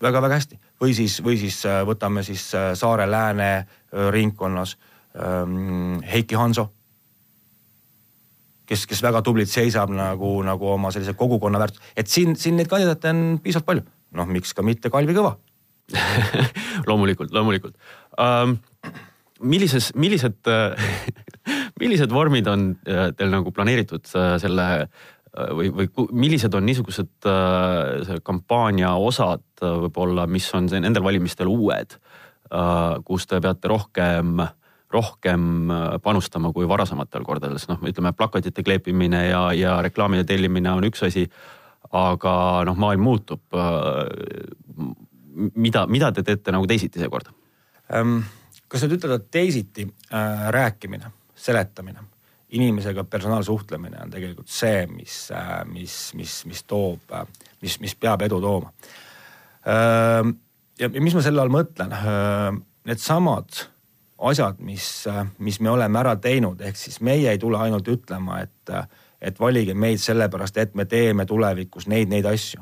väga-väga 0.01 0.38
hästi. 0.39 0.57
Või 0.79 0.93
siis, 0.95 1.17
või 1.23 1.35
siis 1.41 1.59
äh, 1.67 1.81
võtame 1.85 2.23
siis 2.23 2.45
Saare-Lääne 2.53 3.49
ringkonnas 4.13 4.77
ähm, 5.17 5.99
Heiki 6.05 6.38
Hanso 6.39 6.69
kes, 8.69 8.85
kes 8.89 9.03
väga 9.05 9.23
tublilt 9.25 9.51
seisab 9.51 9.91
nagu, 9.93 10.39
nagu 10.45 10.73
oma 10.75 10.93
sellise 10.93 11.15
kogukonna 11.17 11.61
väärtus, 11.61 11.81
et 11.97 12.11
siin, 12.11 12.35
siin 12.39 12.59
neid 12.59 12.69
kandidaate 12.71 13.13
on 13.13 13.23
piisavalt 13.43 13.69
palju. 13.69 13.85
noh, 14.19 14.29
miks 14.29 14.53
ka 14.57 14.65
mitte 14.65 14.91
Kalvi 14.93 15.15
Kõva 15.17 15.35
loomulikult, 16.89 17.33
loomulikult 17.33 17.75
um,. 18.17 18.59
millises, 19.39 19.93
millised 19.95 20.45
millised 21.79 22.13
vormid 22.13 22.47
on 22.51 22.73
äh, 22.88 23.09
teil 23.17 23.31
nagu 23.33 23.53
planeeritud 23.55 24.09
äh, 24.17 24.35
selle 24.41 24.67
äh, 24.83 25.51
või, 25.55 25.71
või 25.73 26.07
millised 26.25 26.55
on 26.57 26.65
niisugused 26.67 27.29
kampaania 28.25 28.95
osad 28.99 29.45
võib-olla, 29.61 30.27
mis 30.27 30.47
on 30.57 30.69
nendel 30.73 31.05
valimistel 31.05 31.51
uued 31.51 31.99
kus 33.05 33.27
te 33.29 33.38
peate 33.38 33.69
rohkem 33.69 34.39
uh, 34.41 34.47
rohkem 34.93 35.69
äh, 35.72 35.98
panustama 36.03 36.53
kui 36.53 36.67
varasematel 36.69 37.25
kordades, 37.27 37.67
noh, 37.69 37.81
ütleme 37.86 38.13
plakatite 38.17 38.63
kleepimine 38.65 39.27
ja, 39.29 39.43
ja 39.53 39.77
reklaamide 39.86 40.25
tellimine 40.27 40.72
on 40.74 40.89
üks 40.89 41.05
asi. 41.08 41.29
aga 41.96 42.31
noh, 42.67 42.75
maailm 42.77 43.01
muutub. 43.01 43.41
Äh, 43.53 44.89
mida, 45.55 45.86
mida 45.88 46.12
te 46.12 46.24
teete 46.25 46.53
nagu 46.53 46.67
teisiti 46.67 47.01
seekord 47.01 47.29
ähm,? 47.93 48.22
kas 48.69 48.84
nüüd 48.86 49.00
ütelda 49.00 49.17
teisiti 49.34 49.88
äh,, 49.88 50.50
rääkimine, 50.53 51.10
seletamine, 51.38 52.03
inimesega 52.53 53.03
personaalsuhtlemine 53.10 54.03
on 54.03 54.12
tegelikult 54.13 54.51
see, 54.51 54.84
mis 54.91 55.29
äh,, 55.34 55.63
mis, 55.69 55.96
mis, 56.17 56.43
mis 56.50 56.63
toob 56.69 57.13
äh,, 57.15 57.25
mis, 57.63 57.79
mis 57.81 57.96
peab 57.96 58.25
edu 58.27 58.41
tooma 58.43 58.74
äh,. 59.65 60.22
ja 60.79 60.91
mis 60.98 61.17
ma 61.17 61.25
selle 61.25 61.41
all 61.46 61.53
mõtlen 61.53 61.96
äh,, 61.98 62.62
needsamad 62.89 63.63
asjad, 64.19 64.59
mis, 64.59 65.05
mis 65.38 65.59
me 65.59 65.69
oleme 65.69 65.99
ära 65.99 66.15
teinud, 66.19 66.61
ehk 66.61 66.77
siis 66.77 66.99
meie 67.05 67.31
ei 67.31 67.39
tule 67.39 67.57
ainult 67.59 67.88
ütlema, 67.88 68.41
et, 68.43 68.71
et 69.21 69.39
valige 69.39 69.73
meid 69.73 70.01
sellepärast, 70.03 70.57
et 70.57 70.75
me 70.75 70.85
teeme 70.85 71.25
tulevikus 71.25 71.88
neid, 71.88 72.11
neid 72.11 72.25
asju. 72.25 72.61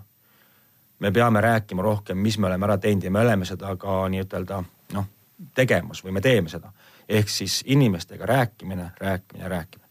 me 1.00 1.12
peame 1.12 1.42
rääkima 1.42 1.82
rohkem, 1.82 2.18
mis 2.18 2.38
me 2.38 2.48
oleme 2.48 2.66
ära 2.66 2.78
teinud 2.78 3.04
ja 3.04 3.12
me 3.12 3.22
oleme 3.22 3.46
seda 3.46 3.76
ka 3.78 4.08
nii-ütelda 4.10 4.64
noh, 4.94 5.10
tegemas 5.54 6.02
või 6.04 6.16
me 6.18 6.22
teeme 6.22 6.50
seda. 6.50 6.72
ehk 7.10 7.30
siis 7.30 7.64
inimestega 7.66 8.26
rääkimine, 8.26 8.92
rääkimine, 9.00 9.50
rääkimine. 9.50 9.88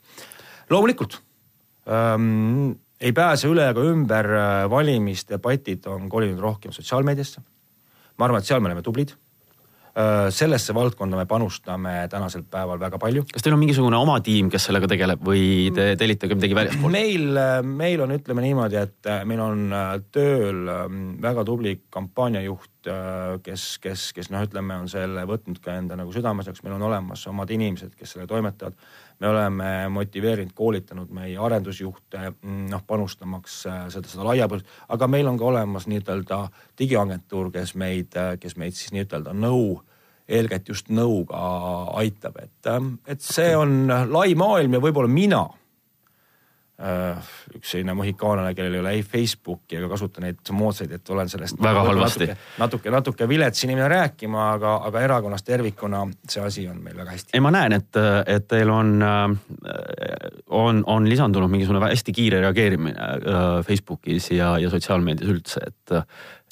loomulikult 0.70 1.23
ähm, 1.88 2.73
ei 3.00 3.12
pääse 3.12 3.49
üle 3.49 3.68
ega 3.70 3.82
ümber, 3.82 4.26
valimisdebatid 4.70 5.87
on 5.87 6.08
kolinud 6.08 6.40
rohkem 6.40 6.73
sotsiaalmeediasse. 6.73 7.40
ma 8.18 8.25
arvan, 8.25 8.38
et 8.38 8.46
seal 8.46 8.61
me 8.61 8.68
oleme 8.68 8.82
tublid 8.82 9.14
Äh, 9.14 9.25
sellesse 10.31 10.75
valdkonda 10.76 11.17
me 11.17 11.25
panustame 11.25 11.93
tänasel 12.12 12.43
päeval 12.50 12.81
väga 12.81 12.99
palju. 13.00 13.23
kas 13.33 13.45
teil 13.45 13.55
on 13.57 13.62
mingisugune 13.62 13.97
oma 13.97 14.19
tiim, 14.21 14.50
kes 14.53 14.69
sellega 14.69 14.91
tegeleb 14.93 15.23
või 15.25 15.71
te 15.75 15.87
tellite 15.97 16.29
ka 16.29 16.37
midagi 16.37 16.59
väljaspoolt? 16.59 16.93
meil, 16.93 17.31
äh, 17.41 17.61
meil 17.65 18.03
on, 18.05 18.12
ütleme 18.19 18.45
niimoodi, 18.45 18.76
et 18.76 19.09
äh, 19.09 19.23
meil 19.29 19.41
on 19.41 19.73
tööl 20.12 20.69
ähm, 20.73 21.00
väga 21.23 21.47
tubli 21.49 21.79
kampaaniajuht, 21.93 22.91
kes, 23.43 23.65
kes, 23.83 24.11
kes 24.15 24.29
noh, 24.31 24.45
ütleme, 24.47 24.76
on 24.79 24.91
selle 24.91 25.25
võtnud 25.26 25.59
ka 25.65 25.75
enda 25.81 25.97
nagu 25.99 26.12
südameasjaks, 26.15 26.62
meil 26.62 26.76
on 26.76 26.85
olemas 26.87 27.25
omad 27.26 27.50
inimesed, 27.50 27.97
kes 27.99 28.15
selle 28.15 28.29
toimetavad. 28.31 28.76
Me 29.20 29.28
oleme 29.28 29.73
motiveerinud, 29.92 30.52
koolitanud 30.54 31.11
meie 31.14 31.38
arendusjuhte 31.38 32.23
mm, 32.30 32.68
noh, 32.73 32.85
panustamaks 32.87 33.62
seda, 33.64 34.06
seda 34.08 34.26
laiapõhjalist, 34.28 34.78
aga 34.92 35.11
meil 35.11 35.28
on 35.30 35.40
ka 35.40 35.50
olemas 35.50 35.88
nii-ütelda 35.90 36.40
digiagentuur, 36.78 37.50
kes 37.54 37.75
meid, 37.80 38.16
kes 38.40 38.56
meid 38.61 38.76
siis 38.76 38.92
nii-ütelda 38.96 39.35
nõu 39.37 39.78
eeskätt 40.26 40.68
just 40.68 40.88
nõuga 40.90 41.38
aitab, 42.00 42.40
et, 42.42 42.73
et 43.06 43.23
see 43.23 43.52
on 43.56 43.87
lai 44.11 44.35
maailm 44.35 44.75
ja 44.75 44.82
võib-olla 44.82 45.11
mina 45.11 45.44
Äh, 45.46 45.65
üks 47.56 47.71
selline 47.73 47.95
mohikaanlane, 47.97 48.52
kellel 48.54 48.75
ei 48.76 48.80
ole 48.83 48.90
ei 48.99 49.02
Facebooki 49.02 49.78
ega 49.78 49.88
kasuta 49.88 50.21
neid 50.21 50.50
moodsaid, 50.52 50.90
et 50.92 51.09
olen 51.11 51.30
sellest 51.33 51.56
väga 51.62 51.85
halvasti. 51.87 52.26
natuke, 52.28 52.59
natuke, 52.61 52.92
natuke 52.92 53.28
vilets 53.28 53.64
inimene 53.64 53.88
rääkima, 53.88 54.50
aga, 54.59 54.75
aga 54.85 55.04
erakonnas 55.06 55.47
tervikuna 55.47 56.02
see 56.28 56.45
asi 56.45 56.66
on 56.68 56.83
meil 56.85 56.99
väga 56.99 57.16
hästi. 57.16 57.33
ei, 57.33 57.40
ma 57.40 57.54
näen, 57.54 57.78
et, 57.78 58.00
et 58.26 58.49
teil 58.49 58.71
on, 58.71 58.92
on, 60.61 60.85
on 60.87 61.09
lisandunud 61.09 61.50
mingisugune 61.50 61.80
hästi 61.87 62.12
kiire 62.12 62.45
reageerimine 62.45 63.09
äh, 63.16 63.45
Facebookis 63.64 64.30
ja, 64.37 64.59
ja 64.61 64.71
sotsiaalmeedias 64.71 65.33
üldse, 65.33 65.68
et. 65.73 66.00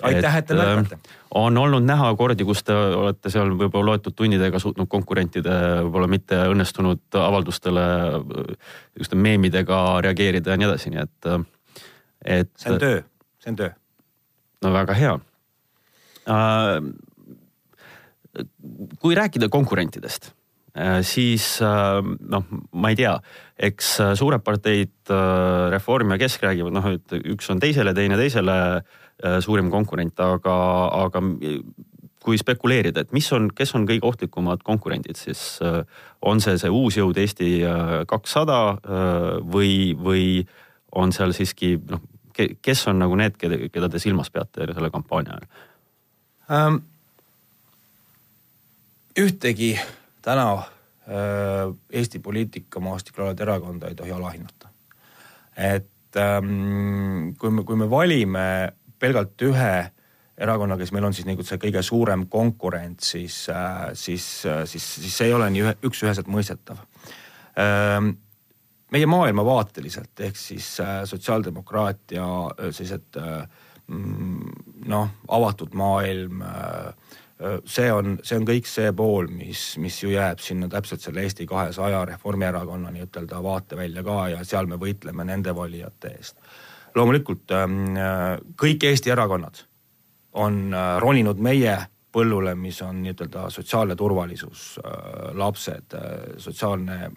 Aitäh, 0.03 0.37
et 0.41 0.47
te 0.51 0.55
märkate 0.59 0.99
on 1.35 1.59
olnud 1.59 1.83
näha 1.87 2.13
kordi, 2.19 2.47
kus 2.47 2.63
te 2.67 2.75
olete 2.75 3.31
seal 3.33 3.51
võib-olla 3.59 3.95
loetud 3.95 4.15
tundidega 4.17 4.61
suutnud 4.63 4.89
konkurentide 4.91 5.55
võib-olla 5.87 6.09
mitte 6.11 6.39
õnnestunud 6.53 7.19
avaldustele 7.19 7.87
niisuguste 8.23 9.19
meemidega 9.19 9.81
reageerida 10.07 10.55
ja 10.55 10.61
nii 10.61 10.69
edasi, 10.69 10.95
nii 10.95 11.03
et, 11.03 11.29
et. 12.39 12.53
see 12.61 12.75
on 12.75 12.81
töö, 12.83 13.03
see 13.43 13.55
on 13.55 13.59
töö. 13.65 13.75
no 14.65 14.73
väga 14.79 14.99
hea 15.01 15.19
uh,. 15.19 16.79
kui 19.03 19.19
rääkida 19.19 19.51
konkurentidest 19.51 20.31
uh, 20.31 21.01
siis 21.07 21.57
uh, 21.67 21.99
noh, 22.03 22.47
ma 22.73 22.95
ei 22.95 23.03
tea, 23.03 23.19
eks 23.59 23.97
suured 24.19 24.43
parteid, 24.43 24.95
Reform 25.71 26.15
ja 26.15 26.19
Kesk 26.23 26.43
räägivad 26.47 26.75
noh, 26.75 26.93
et 26.95 27.19
üks 27.35 27.51
on 27.51 27.61
teisele, 27.63 27.93
teine 27.95 28.17
teisele 28.19 28.57
äh, 28.79 28.83
Äh, 28.83 29.03
suurim 29.40 29.71
konkurent, 29.71 30.18
aga, 30.21 30.54
aga 31.04 31.21
kui 32.25 32.38
spekuleerida, 32.40 33.04
et 33.04 33.12
mis 33.12 33.26
on, 33.37 33.50
kes 33.52 33.75
on 33.76 33.85
kõige 33.88 34.06
ohtlikumad 34.09 34.64
konkurendid, 34.64 35.18
siis 35.21 35.42
äh, 35.64 35.83
on 36.25 36.40
see 36.40 36.56
see 36.61 36.73
uus 36.73 36.97
jõud 36.97 37.18
Eesti 37.21 37.50
äh, 37.68 37.94
kakssada 38.09 38.59
või, 39.44 39.92
või 39.99 40.25
on 40.97 41.12
seal 41.12 41.35
siiski 41.37 41.75
noh, 41.90 42.02
kes 42.35 42.87
on 42.90 43.02
nagu 43.04 43.16
need, 43.21 43.37
keda, 43.38 43.61
keda 43.73 43.90
te 43.92 44.00
silmas 44.02 44.33
peate 44.33 44.71
selle 44.73 44.90
kampaania 44.94 45.37
ajal 45.37 45.49
ähm,? 46.56 46.83
ühtegi 49.14 49.76
täna 50.25 50.49
äh, 50.59 51.68
Eesti 51.92 52.18
poliitikamaastikul 52.18 53.26
olevat 53.26 53.44
erakonda 53.44 53.92
ei 53.92 53.94
tohi 53.94 54.11
alahinnata. 54.16 54.73
et 55.56 56.16
ähm, 56.16 57.37
kui 57.38 57.50
me, 57.50 57.64
kui 57.68 57.76
me 57.76 57.90
valime 57.90 58.73
pelgalt 59.04 59.44
ühe 59.44 59.75
erakonna, 60.38 60.76
kes 60.80 60.92
meil 60.94 61.06
on 61.06 61.14
siis 61.14 61.28
nagu 61.28 61.44
see 61.46 61.61
kõige 61.62 61.82
suurem 61.84 62.26
konkurent, 62.30 63.04
siis, 63.04 63.44
äh, 63.52 63.90
siis, 63.99 64.26
äh, 64.50 64.64
siis, 64.66 64.87
siis 64.99 65.16
see 65.16 65.30
ei 65.30 65.34
ole 65.37 65.50
nii 65.52 65.64
ühe, 65.64 65.75
üks-üheselt 65.87 66.30
mõistetav. 66.30 66.80
Ähm, 67.61 68.16
meie 68.94 69.06
maailmavaateliselt 69.11 70.25
ehk 70.26 70.38
siis 70.38 70.75
äh, 70.82 71.02
sotsiaaldemokraatia 71.06 72.26
sellised 72.70 73.20
mm, 73.20 74.56
noh, 74.90 75.12
avatud 75.28 75.76
maailm 75.78 76.42
see 77.66 77.88
on, 77.92 78.18
see 78.23 78.38
on 78.38 78.44
kõik 78.46 78.68
see 78.70 78.92
pool, 78.96 79.26
mis, 79.30 79.62
mis 79.82 79.96
ju 80.02 80.12
jääb 80.12 80.40
sinna 80.42 80.68
täpselt 80.70 81.02
selle 81.02 81.25
Eesti 81.26 81.46
kahesaja 81.50 82.04
Reformierakonna 82.12 82.92
nii-ütelda 82.94 83.42
vaatevälja 83.42 84.04
ka 84.06 84.20
ja 84.37 84.44
seal 84.46 84.70
me 84.70 84.78
võitleme 84.80 85.26
nende 85.26 85.54
valijate 85.54 86.14
eest. 86.14 86.38
Loomulikult 86.95 87.51
ähm, 87.57 87.97
kõik 88.61 88.85
Eesti 88.91 89.11
erakonnad 89.15 89.65
on 90.41 90.75
äh, 90.75 90.95
roninud 91.03 91.41
meie 91.43 91.77
põllule, 92.15 92.55
mis 92.55 92.79
on 92.87 93.01
nii-ütelda 93.03 93.49
sotsiaalne 93.51 93.97
turvalisus, 93.99 94.75
äh, 94.79 95.33
lapsed, 95.39 95.97
äh, 95.99 96.39
sotsiaalne 96.43 97.11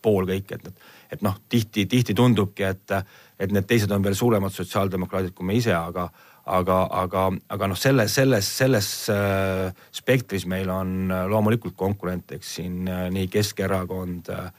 pool 0.00 0.24
kõik, 0.28 0.54
et, 0.56 0.70
et 1.12 1.22
noh, 1.22 1.36
tihti, 1.48 1.84
tihti 1.86 2.16
tundubki, 2.16 2.64
et, 2.64 2.96
et 3.40 3.52
need 3.52 3.68
teised 3.68 3.92
on 3.92 4.04
veel 4.04 4.16
suuremad 4.16 4.54
sotsiaaldemokraadid 4.54 5.36
kui 5.36 5.48
me 5.48 5.58
ise, 5.60 5.74
aga 5.76 6.08
aga, 6.50 6.78
aga, 7.02 7.26
aga 7.52 7.68
noh, 7.70 7.78
selles, 7.78 8.14
selles, 8.16 8.48
selles 8.60 8.88
äh, 9.12 9.68
spektris 9.94 10.46
meil 10.50 10.70
on 10.72 11.12
äh, 11.12 11.26
loomulikult 11.30 11.76
konkurent, 11.78 12.32
eks 12.36 12.56
siin 12.58 12.88
äh, 12.88 13.06
nii 13.12 13.28
Keskerakond 13.30 14.32
äh,, 14.34 14.50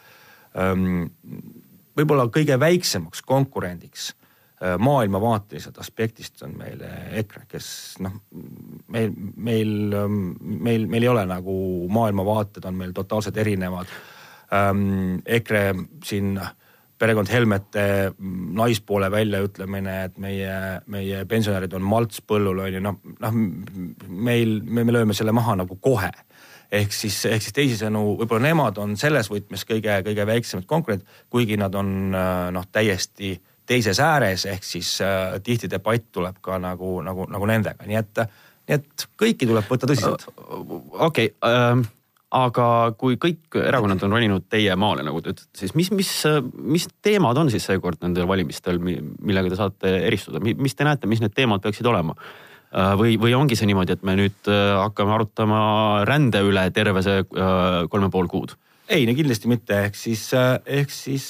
ähm, 0.62 1.10
võib-olla 1.98 2.28
kõige 2.34 2.58
väiksemaks 2.60 3.24
konkurendiks 3.28 4.12
äh, 4.12 4.78
maailmavaatelisest 4.80 5.80
aspektist 5.82 6.42
on 6.46 6.56
meil 6.60 6.82
EKRE, 7.24 7.46
kes 7.52 7.68
noh, 8.04 8.22
meil, 8.88 9.14
meil, 9.36 9.76
ähm, 9.98 10.24
meil, 10.40 10.88
meil 10.88 11.08
ei 11.08 11.12
ole 11.12 11.28
nagu 11.30 11.58
maailmavaated 11.92 12.66
on 12.70 12.82
meil 12.84 12.96
totaalselt 12.98 13.38
erinevad 13.38 13.92
ähm,. 14.54 15.22
EKRE 15.26 15.66
siin 16.06 16.36
äh, 16.38 16.54
perekond 17.02 17.30
Helmete 17.34 17.84
naispoole 18.54 19.10
väljaütlemine, 19.12 19.96
et 20.06 20.18
meie, 20.22 20.56
meie 20.92 21.24
pensionärid 21.30 21.74
on 21.74 21.86
malts 21.86 22.22
põllul 22.28 22.62
on 22.62 22.76
ju 22.76 22.82
noh, 22.84 23.00
noh 23.24 23.40
meil, 24.08 24.60
me, 24.62 24.86
me 24.86 24.94
lööme 24.94 25.18
selle 25.18 25.34
maha 25.36 25.58
nagu 25.64 25.80
kohe. 25.82 26.12
Ehk 26.72 26.94
siis, 26.96 27.20
ehk 27.28 27.44
siis 27.44 27.56
teisisõnu, 27.56 28.04
võib-olla 28.22 28.48
nemad 28.48 28.78
on 28.82 28.98
selles 29.00 29.30
võtmes 29.32 29.66
kõige, 29.68 30.02
kõige 30.08 30.26
väiksemad 30.28 30.68
konkurendid, 30.70 31.08
kuigi 31.30 31.58
nad 31.60 31.76
on 31.76 32.12
noh, 32.12 32.68
täiesti 32.72 33.36
teises 33.72 34.00
ääres, 34.04 34.46
ehk 34.50 34.66
siis 34.66 34.98
äh, 35.06 35.38
tihti 35.44 35.70
debatt 35.72 36.12
tuleb 36.12 36.42
ka 36.44 36.60
nagu, 36.60 37.00
nagu, 37.06 37.28
nagu 37.32 37.50
nendega, 37.50 37.88
nii 37.88 38.00
et, 38.00 38.22
nii 38.68 38.78
et 38.80 39.08
kõiki 39.20 39.48
tuleb 39.48 39.68
võtta 39.70 39.90
tõsiselt. 39.90 40.28
okei 40.36 41.34
okay, 41.34 41.34
ähm 41.48 41.88
aga 42.32 42.66
kui 42.96 43.18
kõik 43.20 43.58
erakonnad 43.60 44.04
on 44.08 44.14
roninud 44.16 44.46
teie 44.48 44.76
maale, 44.80 45.04
nagu 45.04 45.20
te 45.20 45.34
ütlete, 45.34 45.50
siis 45.58 45.74
mis, 45.76 45.90
mis, 45.92 46.12
mis 46.56 46.86
teemad 47.04 47.36
on 47.38 47.52
siis 47.52 47.66
seekord 47.68 48.00
nendel 48.06 48.28
valimistel, 48.30 48.80
millega 48.80 49.52
te 49.52 49.58
saate 49.60 49.92
eristuda, 50.08 50.40
mis 50.40 50.78
te 50.78 50.88
näete, 50.88 51.10
mis 51.12 51.20
need 51.24 51.36
teemad 51.36 51.64
peaksid 51.64 51.90
olema? 51.92 52.16
Äh, 52.72 52.94
või, 52.96 53.18
või 53.20 53.34
ongi 53.36 53.58
see 53.60 53.68
niimoodi, 53.68 53.98
et 53.98 54.04
me 54.08 54.14
nüüd 54.16 54.48
äh, 54.48 54.78
hakkame 54.80 55.12
arutama 55.12 55.62
rände 56.08 56.40
üle 56.48 56.70
terve 56.72 57.02
see 57.04 57.20
äh, 57.20 57.82
kolm 57.92 58.06
ja 58.08 58.12
pool 58.14 58.30
kuud? 58.32 58.56
ei, 58.92 59.04
no 59.08 59.16
kindlasti 59.16 59.48
mitte, 59.48 59.76
ehk 59.88 59.96
siis, 59.96 60.22
ehk 60.36 60.90
siis 60.92 61.30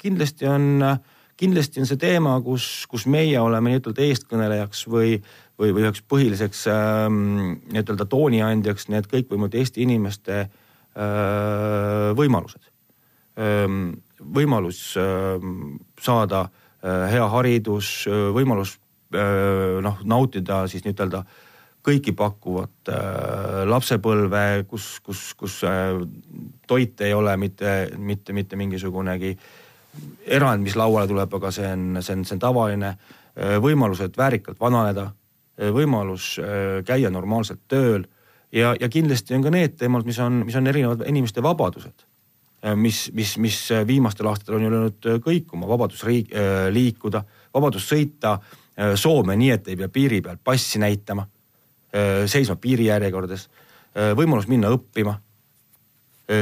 kindlasti 0.00 0.46
on, 0.48 0.84
kindlasti 1.36 1.82
on 1.82 1.88
see 1.88 2.00
teema, 2.00 2.38
kus, 2.40 2.86
kus 2.88 3.04
meie 3.08 3.36
oleme 3.40 3.74
nii-ütelda 3.74 4.06
eestkõnelejaks 4.06 4.86
või 4.88 5.18
või, 5.58 5.72
või 5.74 5.84
üheks 5.84 6.00
põhiliseks 6.08 6.62
ähm, 6.72 7.18
nii-ütelda 7.74 8.06
tooniandjaks 8.08 8.88
need 8.92 9.08
kõikvõimalikud 9.10 9.58
Eesti 9.60 9.84
inimeste 9.84 10.46
võimalused 12.16 12.68
ähm,. 13.40 13.98
võimalus 14.18 14.80
äh, 15.00 15.48
saada 16.00 16.48
hea 16.82 17.24
haridus, 17.32 18.06
võimalus 18.36 18.78
noh, 19.14 20.00
nautida 20.04 20.66
siis 20.68 20.84
nii-ütelda 20.84 21.22
kõiki 21.88 22.12
pakkuvat 22.12 22.90
äh, 22.92 23.62
lapsepõlve, 23.70 24.64
kus, 24.68 24.98
kus, 25.00 25.22
kus 25.38 25.62
äh, 25.64 25.94
toit 26.68 27.00
ei 27.00 27.14
ole 27.16 27.36
mitte, 27.40 27.88
mitte, 27.96 28.34
mitte 28.36 28.58
mingisugunegi 28.60 29.32
erand, 30.26 30.62
mis 30.66 30.76
lauale 30.76 31.08
tuleb, 31.08 31.32
aga 31.38 31.52
see 31.54 31.70
on, 31.72 32.02
see 32.02 32.18
on, 32.18 32.26
see 32.28 32.36
on 32.36 32.42
tavaline 32.42 32.92
äh,. 32.92 33.56
võimalused 33.62 34.18
väärikalt 34.18 34.60
vananeda 34.60 35.08
Äh, 35.58 35.72
võimalus 35.74 36.36
äh, 36.38 36.78
käia 36.86 37.10
normaalselt 37.10 37.64
tööl 37.70 38.04
ja, 38.54 38.76
ja 38.78 38.88
kindlasti 38.92 39.34
on 39.34 39.42
ka 39.42 39.50
need 39.50 39.74
teemad, 39.80 40.06
mis 40.06 40.20
on, 40.22 40.44
mis 40.46 40.56
on 40.58 40.70
erinevad 40.70 41.02
inimeste 41.10 41.42
vabadused. 41.42 42.04
Äh, 42.62 42.76
mis, 42.78 43.08
mis, 43.14 43.34
mis 43.42 43.58
viimastel 43.86 44.30
aastatel 44.30 44.58
on 44.60 44.66
ju 44.66 44.70
löönud 44.74 45.08
kõikuma, 45.24 45.66
vabadus 45.70 46.04
riik, 46.06 46.30
liikuda, 46.74 47.24
vabadus 47.54 47.88
sõita 47.90 48.36
Soome 48.94 49.34
nii, 49.36 49.50
et 49.50 49.68
ei 49.68 49.76
pea 49.76 49.88
piiri 49.90 50.20
peal 50.22 50.36
passi 50.44 50.78
näitama, 50.78 51.24
seisma 52.30 52.54
piirijärjekordades, 52.62 53.48
võimalus 54.14 54.46
minna 54.46 54.70
õppima, 54.70 55.16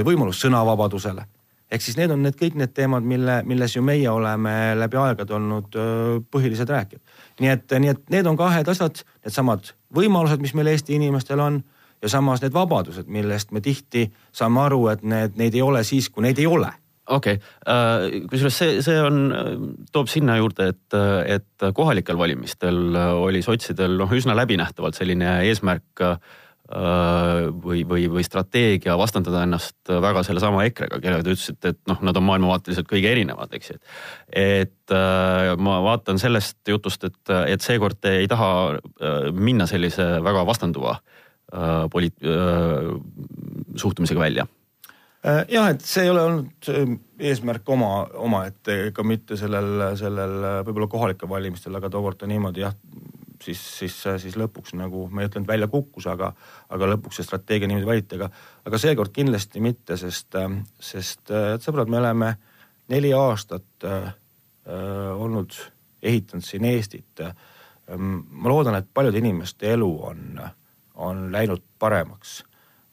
võimalus 0.05 0.42
sõnavabadusele 0.44 1.25
ehk 1.70 1.83
siis 1.83 1.96
need 1.99 2.12
on 2.14 2.22
need 2.22 2.37
kõik 2.38 2.57
need 2.59 2.72
teemad, 2.77 3.07
mille, 3.07 3.40
milles 3.49 3.75
ju 3.75 3.83
meie 3.83 4.09
oleme 4.11 4.53
läbi 4.79 4.99
aegade 5.01 5.35
olnud 5.35 5.79
põhilised 6.31 6.70
rääkijad. 6.70 7.03
nii 7.40 7.51
et, 7.51 7.79
nii 7.81 7.92
et 7.94 8.11
need 8.14 8.27
on 8.27 8.38
kahed 8.38 8.68
asjad, 8.70 9.03
needsamad 9.25 9.72
võimalused, 9.94 10.42
mis 10.42 10.55
meil 10.55 10.70
Eesti 10.70 10.94
inimestel 10.94 11.42
on 11.42 11.62
ja 12.03 12.09
samas 12.12 12.42
need 12.42 12.55
vabadused, 12.55 13.09
millest 13.11 13.53
me 13.53 13.61
tihti 13.61 14.07
saame 14.33 14.62
aru, 14.66 14.87
et 14.92 15.03
need, 15.03 15.37
neid 15.37 15.55
ei 15.55 15.62
ole 15.62 15.83
siis, 15.85 16.09
kui 16.11 16.27
neid 16.27 16.38
ei 16.38 16.46
ole 16.46 16.70
okei 17.07 17.38
okay., 17.38 18.23
kusjuures 18.31 18.59
see, 18.62 18.81
see 18.85 18.97
on, 19.03 19.21
toob 19.92 20.11
sinna 20.11 20.38
juurde, 20.40 20.71
et, 20.75 20.99
et 21.37 21.69
kohalikel 21.77 22.19
valimistel 22.19 22.99
oli 23.21 23.45
sotsidel 23.47 23.99
noh, 24.01 24.11
üsna 24.12 24.37
läbinähtavalt 24.38 24.99
selline 24.99 25.38
eesmärk 25.47 26.05
äh, 26.05 26.19
Äh, 26.66 27.45
või, 27.62 27.85
või, 27.87 28.09
või 28.11 28.25
strateegia 28.27 28.97
vastandada 28.99 29.45
ennast 29.47 29.87
väga 29.87 30.25
sellesama 30.27 30.64
EKRE-ga, 30.66 30.99
kellega 30.99 31.23
te 31.23 31.35
ütlesite, 31.37 31.71
et 31.71 31.79
noh, 31.87 32.01
nad 32.09 32.19
on 32.19 32.27
maailmavaateliselt 32.27 32.88
kõige 32.90 33.12
erinevad, 33.12 33.55
eks 33.55 33.71
ju. 33.71 33.77
et 34.35 34.95
äh, 34.97 35.53
ma 35.62 35.77
vaatan 35.85 36.19
sellest 36.19 36.59
jutust, 36.66 37.07
et, 37.07 37.35
et 37.53 37.62
seekord 37.62 38.01
te 38.03 38.16
ei 38.25 38.27
taha 38.27 38.51
äh, 38.75 39.31
minna 39.31 39.71
sellise 39.71 40.09
väga 40.27 40.42
vastanduva 40.49 40.97
äh, 40.97 41.87
poliit- 41.92 42.27
äh,, 42.27 42.90
suhtumisega 43.79 44.27
välja 44.27 44.49
äh, 44.51 44.56
jah, 45.27 45.71
et 45.73 45.83
see 45.87 46.07
ei 46.07 46.12
ole 46.12 46.23
olnud 46.23 46.71
äh, 46.71 46.95
eesmärk 47.31 47.69
oma, 47.73 47.91
omaette 48.23 48.81
ega 48.91 49.05
mitte 49.07 49.39
sellel, 49.41 49.83
sellel 49.99 50.39
võib-olla 50.67 50.89
kohalikel 50.93 51.31
valimistel, 51.31 51.77
aga 51.79 51.91
tookord 51.93 52.23
on 52.27 52.33
niimoodi 52.35 52.62
jah, 52.62 52.75
siis, 53.43 53.61
siis, 53.79 53.97
siis 54.23 54.37
lõpuks 54.39 54.77
nagu 54.79 55.07
ma 55.11 55.23
ei 55.23 55.31
ütelnud 55.31 55.49
välja 55.49 55.69
kukkus, 55.73 56.09
aga, 56.12 56.33
aga 56.73 56.91
lõpuks 56.95 57.21
see 57.21 57.27
strateegia 57.27 57.71
niimoodi 57.71 57.89
valiti, 57.89 58.21
aga, 58.21 58.31
aga 58.69 58.81
seekord 58.83 59.15
kindlasti 59.17 59.62
mitte, 59.65 59.99
sest, 60.01 60.39
sest 60.91 61.35
et 61.35 61.65
sõbrad, 61.65 61.91
me 61.91 62.01
oleme 62.03 62.33
neli 62.93 63.12
aastat 63.17 63.87
äh, 63.87 64.12
olnud, 65.17 65.55
ehitanud 66.03 66.45
siin 66.45 66.67
Eestit 66.69 67.23
äh,. 67.23 67.35
ma 67.97 68.51
loodan, 68.51 68.75
et 68.75 68.89
paljude 68.95 69.19
inimeste 69.19 69.69
elu 69.73 69.89
on, 70.09 70.41
on 71.07 71.27
läinud 71.33 71.62
paremaks 71.79 72.41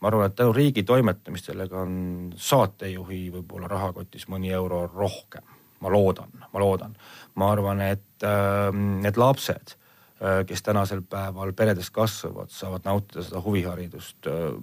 ma 0.03 0.11
arvan, 0.11 0.27
et 0.27 0.35
tänu 0.35 0.51
riigi 0.51 0.83
toimetamistele 0.83 1.69
on 1.79 1.93
saatejuhi 2.35 3.21
võib-olla 3.37 3.71
rahakotis 3.71 4.27
mõni 4.27 4.51
euro 4.51 4.83
rohkem, 4.91 5.45
ma 5.79 5.91
loodan, 5.93 6.43
ma 6.51 6.59
loodan. 6.59 6.97
ma 7.39 7.53
arvan, 7.55 7.81
et 7.87 8.27
äh, 8.27 8.67
need 8.75 9.17
lapsed 9.17 9.77
Äh, 10.23 10.45
kes 10.47 10.61
tänasel 10.63 11.01
päeval 11.09 11.51
peredes 11.57 11.89
kasvavad, 11.91 12.47
saavad 12.53 12.85
nautida 12.87 13.23
seda 13.25 13.41
huviharidust. 13.43 14.21
Äh, 14.29 14.53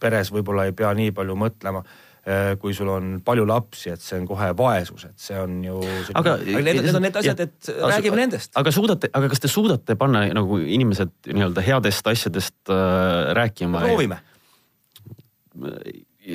peres 0.00 0.32
võib-olla 0.34 0.64
ei 0.66 0.72
pea 0.74 0.88
nii 0.96 1.12
palju 1.14 1.36
mõtlema 1.38 1.82
äh, 1.84 2.56
kui 2.58 2.74
sul 2.74 2.90
on 2.90 3.12
palju 3.22 3.44
lapsi, 3.46 3.92
et 3.94 4.02
see 4.02 4.18
on 4.18 4.26
kohe 4.26 4.48
vaesus, 4.58 5.04
et 5.06 5.14
see 5.20 5.38
on 5.38 5.60
ju. 5.62 5.76
aga 6.18 6.34
need, 6.42 6.80
need 6.80 6.98
on 6.98 7.06
need 7.06 7.20
asjad, 7.20 7.44
et 7.46 7.70
ja, 7.70 7.92
räägime 7.92 8.18
nendest. 8.24 8.50
aga 8.58 8.74
suudate, 8.74 9.12
aga 9.14 9.30
kas 9.30 9.44
te 9.44 9.52
suudate 9.52 9.94
panna 10.00 10.24
nagu 10.34 10.58
inimesed 10.58 11.14
nii-öelda 11.30 11.62
headest 11.68 12.10
asjadest 12.10 12.74
äh, 12.74 13.30
rääkima? 13.38 13.84
proovime. 13.86 14.18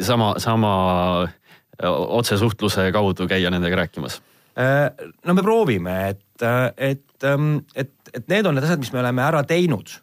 Sama, 0.02 0.34
sama 0.38 0.74
otsesuhtluse 1.84 2.92
kaudu 2.92 3.28
käia 3.28 3.52
nendega 3.52 3.84
rääkimas 3.84 4.22
no 5.26 5.34
me 5.34 5.42
proovime, 5.42 5.96
et, 6.10 6.44
et, 6.78 7.24
et, 7.76 7.92
et 8.14 8.28
need 8.28 8.46
on 8.46 8.58
need 8.58 8.66
asjad, 8.66 8.82
mis 8.82 8.92
me 8.94 9.02
oleme 9.04 9.24
ära 9.24 9.44
teinud. 9.48 9.96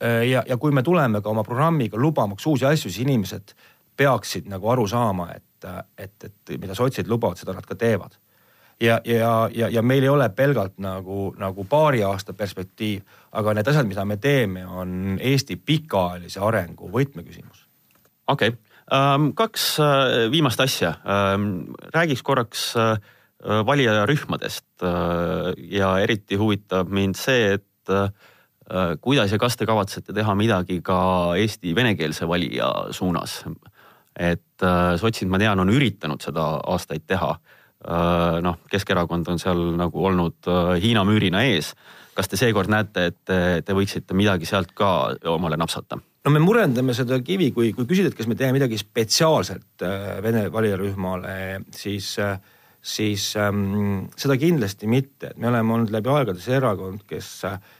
Ja, 0.00 0.42
ja 0.46 0.56
kui 0.60 0.74
me 0.74 0.82
tuleme 0.84 1.20
ka 1.22 1.30
oma 1.30 1.44
programmiga 1.46 1.98
lubamaks 2.00 2.46
uusi 2.50 2.66
asju, 2.68 2.90
siis 2.90 3.04
inimesed 3.06 3.54
peaksid 3.96 4.48
nagu 4.50 4.68
aru 4.68 4.86
saama, 4.90 5.30
et, 5.36 5.68
et, 5.98 6.28
et 6.28 6.54
mida 6.60 6.76
sotsid 6.76 7.08
lubavad, 7.08 7.38
seda 7.40 7.54
nad 7.56 7.66
ka 7.66 7.76
teevad. 7.78 8.18
ja, 8.80 9.00
ja, 9.04 9.48
ja, 9.54 9.68
ja 9.68 9.82
meil 9.82 10.02
ei 10.02 10.08
ole 10.08 10.28
pelgalt 10.28 10.78
nagu, 10.82 11.34
nagu 11.38 11.64
paari 11.64 12.02
aasta 12.02 12.34
perspektiiv, 12.34 13.04
aga 13.32 13.54
need 13.54 13.68
asjad, 13.70 13.86
mida 13.86 14.04
me 14.04 14.16
teeme, 14.16 14.66
on 14.66 15.18
Eesti 15.20 15.56
pikaajalise 15.56 16.40
arengu 16.40 16.90
võtmeküsimus. 16.92 17.63
Okei 18.28 18.52
okay. 18.52 18.58
um,, 18.90 19.32
kaks 19.36 19.66
uh, 19.82 20.30
viimast 20.32 20.60
asja 20.60 20.94
um,. 21.04 21.74
räägiks 21.94 22.22
korraks 22.22 22.72
uh, 22.76 22.96
valijarühmadest 23.44 24.84
ja 25.68 25.88
eriti 26.00 26.38
huvitab 26.40 26.88
mind 26.88 27.18
see, 27.18 27.58
et 27.58 29.00
kuidas 29.04 29.34
ja 29.34 29.36
kas 29.36 29.58
te 29.60 29.66
kavatsete 29.68 30.14
teha 30.16 30.32
midagi 30.38 30.78
ka 30.80 30.96
Eesti 31.36 31.74
venekeelse 31.76 32.24
valija 32.28 32.70
suunas? 32.96 33.42
et 34.16 34.64
sotsid, 34.96 35.28
ma 35.28 35.36
tean, 35.42 35.60
on 35.60 35.68
üritanud 35.68 36.24
seda 36.24 36.46
aastaid 36.72 37.04
teha. 37.04 37.34
noh, 38.48 38.56
Keskerakond 38.72 39.28
on 39.28 39.42
seal 39.42 39.60
nagu 39.76 40.06
olnud 40.08 40.48
Hiina 40.80 41.04
müürina 41.04 41.44
ees. 41.44 41.74
Kas 42.14 42.30
te 42.30 42.38
seekord 42.40 42.70
näete, 42.70 43.06
et 43.10 43.64
te 43.66 43.76
võiksite 43.76 44.14
midagi 44.14 44.46
sealt 44.46 44.74
ka 44.76 44.88
omale 45.32 45.58
napsata? 45.60 45.98
no 46.24 46.32
me 46.32 46.40
murendame 46.40 46.94
seda 46.96 47.18
kivi, 47.20 47.50
kui, 47.52 47.72
kui 47.76 47.86
küsida, 47.88 48.08
et 48.08 48.16
kas 48.16 48.28
me 48.30 48.36
teeme 48.38 48.56
midagi 48.56 48.78
spetsiaalselt 48.80 49.84
äh, 49.84 50.10
Vene 50.24 50.46
valijarühmale, 50.52 51.64
siis 51.74 52.14
äh, 52.22 52.38
siis 52.84 53.36
ähm, 53.36 54.10
seda 54.16 54.36
kindlasti 54.36 54.86
mitte, 54.86 55.32
et 55.32 55.38
me 55.40 55.48
oleme 55.48 55.72
olnud 55.72 55.92
läbi 55.92 56.10
aegade 56.12 56.42
see 56.44 56.58
erakond, 56.58 57.06
kes, 57.08 57.30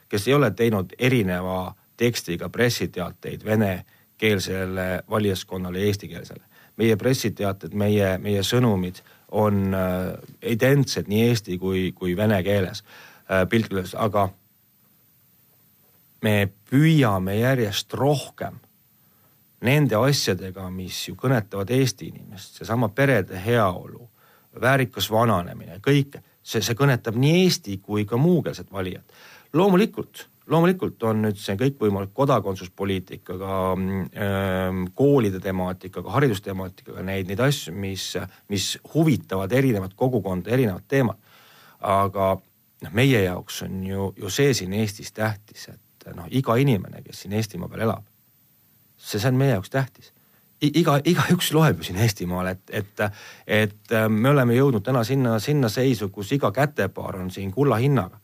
kes 0.09 0.29
ei 0.29 0.37
ole 0.37 0.51
teinud 0.57 0.94
erineva 0.99 1.75
tekstiga 2.01 2.49
pressiteateid 2.49 3.44
venekeelsele 3.44 5.05
valijaskonnale 5.11 5.81
ja 5.83 5.92
eestikeelsele. 5.92 6.44
meie 6.77 6.97
pressiteated, 6.97 7.75
meie, 7.79 8.16
meie 8.18 8.40
sõnumid 8.42 8.97
on 9.31 9.75
äh, 9.75 10.09
identsed 10.42 11.07
nii 11.07 11.29
eesti 11.29 11.59
kui, 11.59 11.92
kui 11.92 12.16
vene 12.16 12.40
keeles 12.42 12.83
piltlikult 13.28 13.80
öeldes, 13.80 13.94
aga 13.94 14.28
me 16.24 16.37
püüame 16.70 17.38
järjest 17.38 17.94
rohkem 17.94 18.60
nende 19.64 19.96
asjadega, 19.96 20.68
mis 20.72 21.06
ju 21.08 21.16
kõnetavad 21.18 21.70
Eesti 21.72 22.10
inimest, 22.12 22.58
seesama 22.60 22.90
perede 22.92 23.40
heaolu, 23.40 24.04
väärikas 24.60 25.08
vananemine, 25.10 25.80
kõik 25.84 26.18
see, 26.44 26.60
see 26.60 26.76
kõnetab 26.78 27.16
nii 27.18 27.42
eesti 27.44 27.78
kui 27.82 28.04
ka 28.08 28.20
muukeelset 28.20 28.70
valijat. 28.72 29.04
loomulikult, 29.54 30.26
loomulikult 30.50 31.02
on 31.08 31.22
nüüd 31.24 31.40
see 31.40 31.56
kõikvõimalik 31.56 32.12
kodakondsuspoliitikaga 32.12 33.58
äh,, 33.72 34.80
koolide 34.94 35.40
temaatikaga, 35.40 36.12
haridustemaatikaga 36.18 37.02
neid, 37.06 37.30
neid 37.30 37.40
asju, 37.40 37.72
mis, 37.72 38.10
mis 38.52 38.74
huvitavad 38.94 39.52
erinevat 39.52 39.96
kogukonda, 39.96 40.50
erinevad 40.50 40.84
teemad. 40.88 41.16
aga 41.80 42.37
noh, 42.85 42.92
meie 42.94 43.23
jaoks 43.25 43.62
on 43.66 43.81
ju, 43.87 44.11
ju 44.16 44.31
see 44.31 44.55
siin 44.55 44.73
Eestis 44.77 45.12
tähtis, 45.12 45.68
et 45.73 46.11
noh, 46.16 46.29
iga 46.31 46.57
inimene, 46.61 47.03
kes 47.03 47.25
siin 47.25 47.37
Eestimaa 47.38 47.68
peal 47.73 47.87
elab, 47.88 48.05
see, 48.97 49.18
see 49.18 49.31
on 49.31 49.40
meie 49.40 49.57
jaoks 49.57 49.73
tähtis 49.73 50.14
iga, 50.73 50.99
igaüks 51.05 51.51
loeb 51.55 51.81
ju 51.81 51.88
siin 51.88 51.99
Eestimaal, 52.03 52.53
et, 52.55 52.62
et, 52.70 53.03
et 53.47 53.92
äh, 53.92 54.07
me 54.09 54.31
oleme 54.31 54.57
jõudnud 54.57 54.85
täna 54.85 55.05
sinna, 55.05 55.38
sinna 55.42 55.68
seisu, 55.73 56.11
kus 56.14 56.33
iga 56.37 56.53
kätepaar 56.55 57.18
on 57.20 57.31
siin 57.31 57.53
kulla 57.53 57.77
hinnaga. 57.83 58.20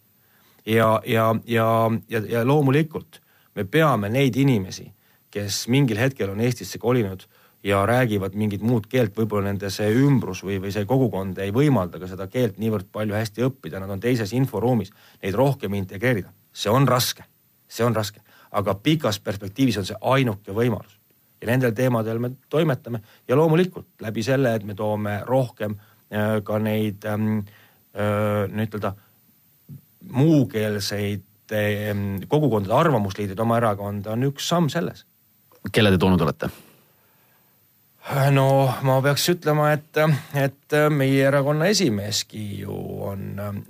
ja, 0.67 1.01
ja, 1.07 1.35
ja, 1.47 1.91
ja, 2.09 2.23
ja 2.29 2.45
loomulikult 2.47 3.21
me 3.55 3.65
peame 3.65 4.09
neid 4.09 4.37
inimesi, 4.37 4.91
kes 5.31 5.69
mingil 5.69 5.99
hetkel 5.99 6.31
on 6.31 6.41
Eestisse 6.41 6.79
kolinud 6.79 7.27
ja 7.65 7.83
räägivad 7.87 8.35
mingit 8.35 8.63
muud 8.63 8.87
keelt, 8.89 9.13
võib-olla 9.17 9.51
nende 9.51 9.71
see 9.71 9.91
ümbrus 10.05 10.45
või, 10.45 10.61
või 10.63 10.73
see 10.73 10.87
kogukond 10.89 11.39
ei 11.39 11.53
võimalda 11.53 12.01
ka 12.01 12.09
seda 12.09 12.27
keelt 12.31 12.59
niivõrd 12.59 12.89
palju 12.93 13.15
hästi 13.15 13.45
õppida, 13.49 13.83
nad 13.83 13.91
on 13.91 14.01
teises 14.01 14.33
inforuumis, 14.33 14.95
neid 15.23 15.37
rohkem 15.37 15.75
integreerida, 15.77 16.33
see 16.53 16.73
on 16.73 16.89
raske 16.89 17.27
see 17.71 17.87
on 17.87 17.97
raske, 17.97 18.23
aga 18.59 18.75
pikas 18.83 19.21
perspektiivis 19.23 19.79
on 19.81 19.87
see 19.89 20.01
ainuke 20.15 20.55
võimalus. 20.57 20.97
ja 21.41 21.49
nendel 21.49 21.73
teemadel 21.73 22.19
me 22.21 22.35
toimetame 22.53 23.01
ja 23.29 23.37
loomulikult 23.37 24.03
läbi 24.05 24.23
selle, 24.23 24.53
et 24.55 24.65
me 24.65 24.75
toome 24.77 25.23
rohkem 25.25 25.79
äh, 26.13 26.43
ka 26.45 26.59
neid 26.61 27.07
ähm, 27.09 27.39
äh, 27.97 28.45
nii-ütelda 28.51 28.93
muukeelseid 30.13 31.55
äh, 31.57 32.03
kogukondade 32.29 32.77
arvamusliidrid 32.77 33.41
oma 33.41 33.57
erakonda 33.63 34.13
on 34.13 34.29
üks 34.29 34.51
samm 34.53 34.69
selles. 34.69 35.07
kelle 35.73 35.95
te 35.95 36.03
toonud 36.03 36.21
olete? 36.27 36.51
No 38.35 38.47
ma 38.87 38.97
peaks 39.05 39.27
ütlema, 39.35 39.71
et, 39.77 39.99
et 40.39 40.77
meie 40.95 41.23
erakonna 41.29 41.69
esimeeski 41.71 42.43
ju 42.63 42.75
on, 43.07 43.25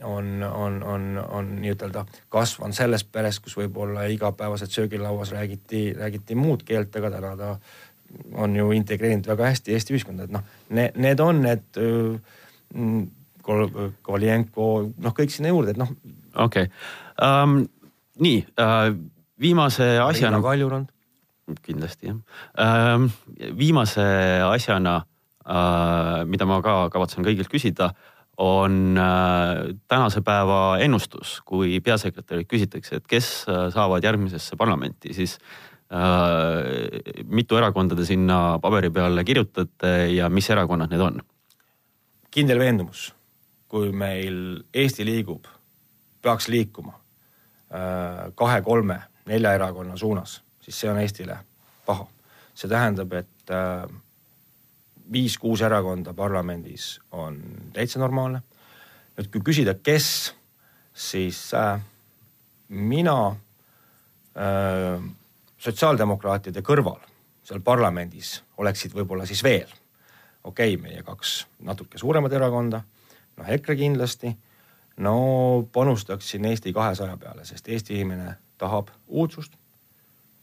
on, 0.06 0.30
on, 0.46 0.80
on, 0.82 1.06
on 1.26 1.52
nii-ütelda 1.60 2.04
kasvanud 2.32 2.76
selles 2.76 3.04
peres, 3.04 3.40
kus 3.42 3.56
võib-olla 3.58 4.06
igapäevaselt 4.12 4.72
söögilauas 4.74 5.34
räägiti, 5.34 5.90
räägiti 5.98 6.38
muud 6.38 6.64
keelt, 6.66 6.96
aga 6.96 7.12
täna 7.16 7.32
ta 7.36 7.54
on 8.42 8.54
ju 8.56 8.70
integreerinud 8.74 9.26
väga 9.30 9.50
hästi 9.50 9.74
Eesti 9.74 9.94
ühiskonda, 9.94 10.26
et 10.26 10.34
noh, 10.34 10.46
need, 10.74 10.96
need 10.98 11.20
on 11.24 11.42
need 11.46 11.82
mm, 12.74 13.08
Kovalenko, 13.50 14.64
noh, 15.02 15.14
kõik 15.16 15.32
sinna 15.34 15.50
juurde, 15.50 15.74
et 15.74 15.80
noh. 15.80 15.90
okei 16.36 16.68
okay. 16.68 16.72
um,, 17.18 17.62
nii 18.20 18.42
uh, 18.60 18.90
viimase 19.40 19.86
asjana. 19.98 20.36
Riina 20.36 20.42
Kaljurand 20.44 20.90
kindlasti 21.62 22.10
jah. 22.10 22.20
Ähm, 22.60 23.08
viimase 23.58 24.04
asjana, 24.46 25.00
äh, 25.44 26.24
mida 26.26 26.46
ma 26.46 26.60
ka 26.62 26.88
kavatsen 26.92 27.26
kõigilt 27.26 27.50
küsida, 27.52 27.90
on 28.40 28.96
äh, 28.96 29.74
tänase 29.88 30.22
päeva 30.24 30.78
ennustus, 30.80 31.40
kui 31.44 31.80
peasekretärilt 31.84 32.48
küsitakse, 32.48 33.00
et 33.00 33.08
kes 33.10 33.30
äh, 33.48 33.66
saavad 33.74 34.04
järgmisesse 34.04 34.56
parlamenti, 34.60 35.14
siis 35.16 35.38
mitu 37.26 37.56
erakonda 37.58 37.96
te 37.98 38.04
sinna 38.06 38.60
paberi 38.62 38.92
peale 38.94 39.24
kirjutate 39.26 39.88
ja 40.14 40.28
mis 40.30 40.46
erakonnad 40.54 40.92
need 40.92 41.02
on? 41.02 41.16
kindel 42.30 42.62
veendumus, 42.62 43.08
kui 43.66 43.88
meil 43.90 44.36
Eesti 44.70 45.02
liigub, 45.02 45.48
peaks 46.22 46.46
liikuma 46.46 46.94
kahe-kolme, 48.38 49.00
nelja 49.26 49.56
erakonna 49.58 49.98
suunas 49.98 50.36
siis 50.70 50.80
see 50.85 50.90
on 50.90 50.98
Eestile 51.02 51.38
paha. 51.87 52.06
see 52.54 52.68
tähendab, 52.70 53.12
et 53.12 53.50
äh, 53.50 53.90
viis-kuus 55.12 55.62
erakonda 55.66 56.14
parlamendis 56.14 57.00
on 57.11 57.40
täitsa 57.72 57.98
normaalne. 57.98 58.42
nüüd 59.18 59.30
kui 59.33 59.42
küsida, 59.50 59.74
kes, 59.74 60.35
siis 60.94 61.54
äh, 61.54 61.80
mina 62.68 63.16
äh, 64.38 65.02
sotsiaaldemokraatide 65.59 66.62
kõrval 66.62 67.00
seal 67.42 67.61
parlamendis 67.66 68.37
oleksid 68.62 68.94
võib-olla 68.94 69.26
siis 69.26 69.42
veel, 69.42 69.70
okei 70.44 70.76
okay,, 70.76 70.83
meie 70.83 71.02
kaks 71.02 71.46
natuke 71.66 71.98
suuremat 71.98 72.33
erakonda, 72.33 72.85
noh 73.37 73.50
EKRE 73.56 73.76
kindlasti, 73.76 74.30
no 75.02 75.16
panustaksin 75.72 76.44
Eesti 76.44 76.72
kahesaja 76.72 77.16
peale, 77.16 77.44
sest 77.44 77.68
Eesti 77.68 77.98
inimene 77.98 78.37
tahab 78.61 78.94
uudsust, 79.09 79.56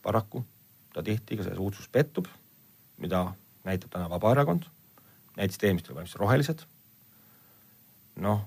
paraku 0.08 0.44
ta 0.94 1.04
tihti 1.04 1.38
ka 1.38 1.46
selles 1.46 1.60
uudsus 1.62 1.90
pettub, 1.92 2.26
mida 2.98 3.28
näitab 3.68 3.92
täna 3.94 4.10
Vabaerakond, 4.10 4.66
näiteks 5.38 5.60
teemist 5.62 5.90
valmistas 5.94 6.20
rohelised. 6.22 6.64
noh, 8.16 8.40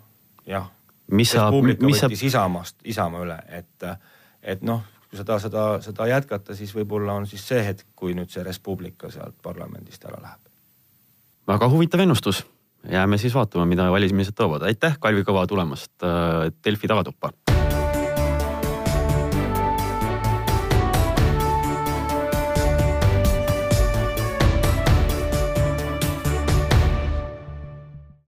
jah. 0.47 0.71
mis 1.11 1.31
saab, 1.31 1.55
mis 1.63 2.01
saab? 2.01 2.17
Isamaast, 2.17 2.81
Isamaa 2.85 3.23
üle, 3.23 3.37
et, 3.61 3.87
et 4.43 4.65
noh, 4.67 4.83
kui 5.11 5.21
seda, 5.21 5.39
seda, 5.43 5.67
seda 5.85 6.09
jätkata, 6.11 6.57
siis 6.59 6.73
võib-olla 6.75 7.19
on 7.21 7.29
siis 7.31 7.45
see 7.47 7.63
hetk, 7.67 7.87
kui 7.95 8.17
nüüd 8.19 8.33
see 8.33 8.43
Res 8.47 8.59
Publica 8.59 9.13
sealt 9.15 9.37
parlamendist 9.43 10.09
ära 10.11 10.19
läheb. 10.23 10.51
väga 11.51 11.71
huvitav 11.71 12.03
ennustus, 12.03 12.43
jääme 12.91 13.19
siis 13.19 13.35
vaatama, 13.35 13.69
mida 13.69 13.91
valimised 13.93 14.35
toovad, 14.35 14.67
aitäh, 14.67 14.99
Kalvi 14.99 15.23
Kõva 15.29 15.47
tulemast 15.47 15.93
äh, 16.03 16.51
Delfi 16.65 16.91
tagatuppa 16.91 17.50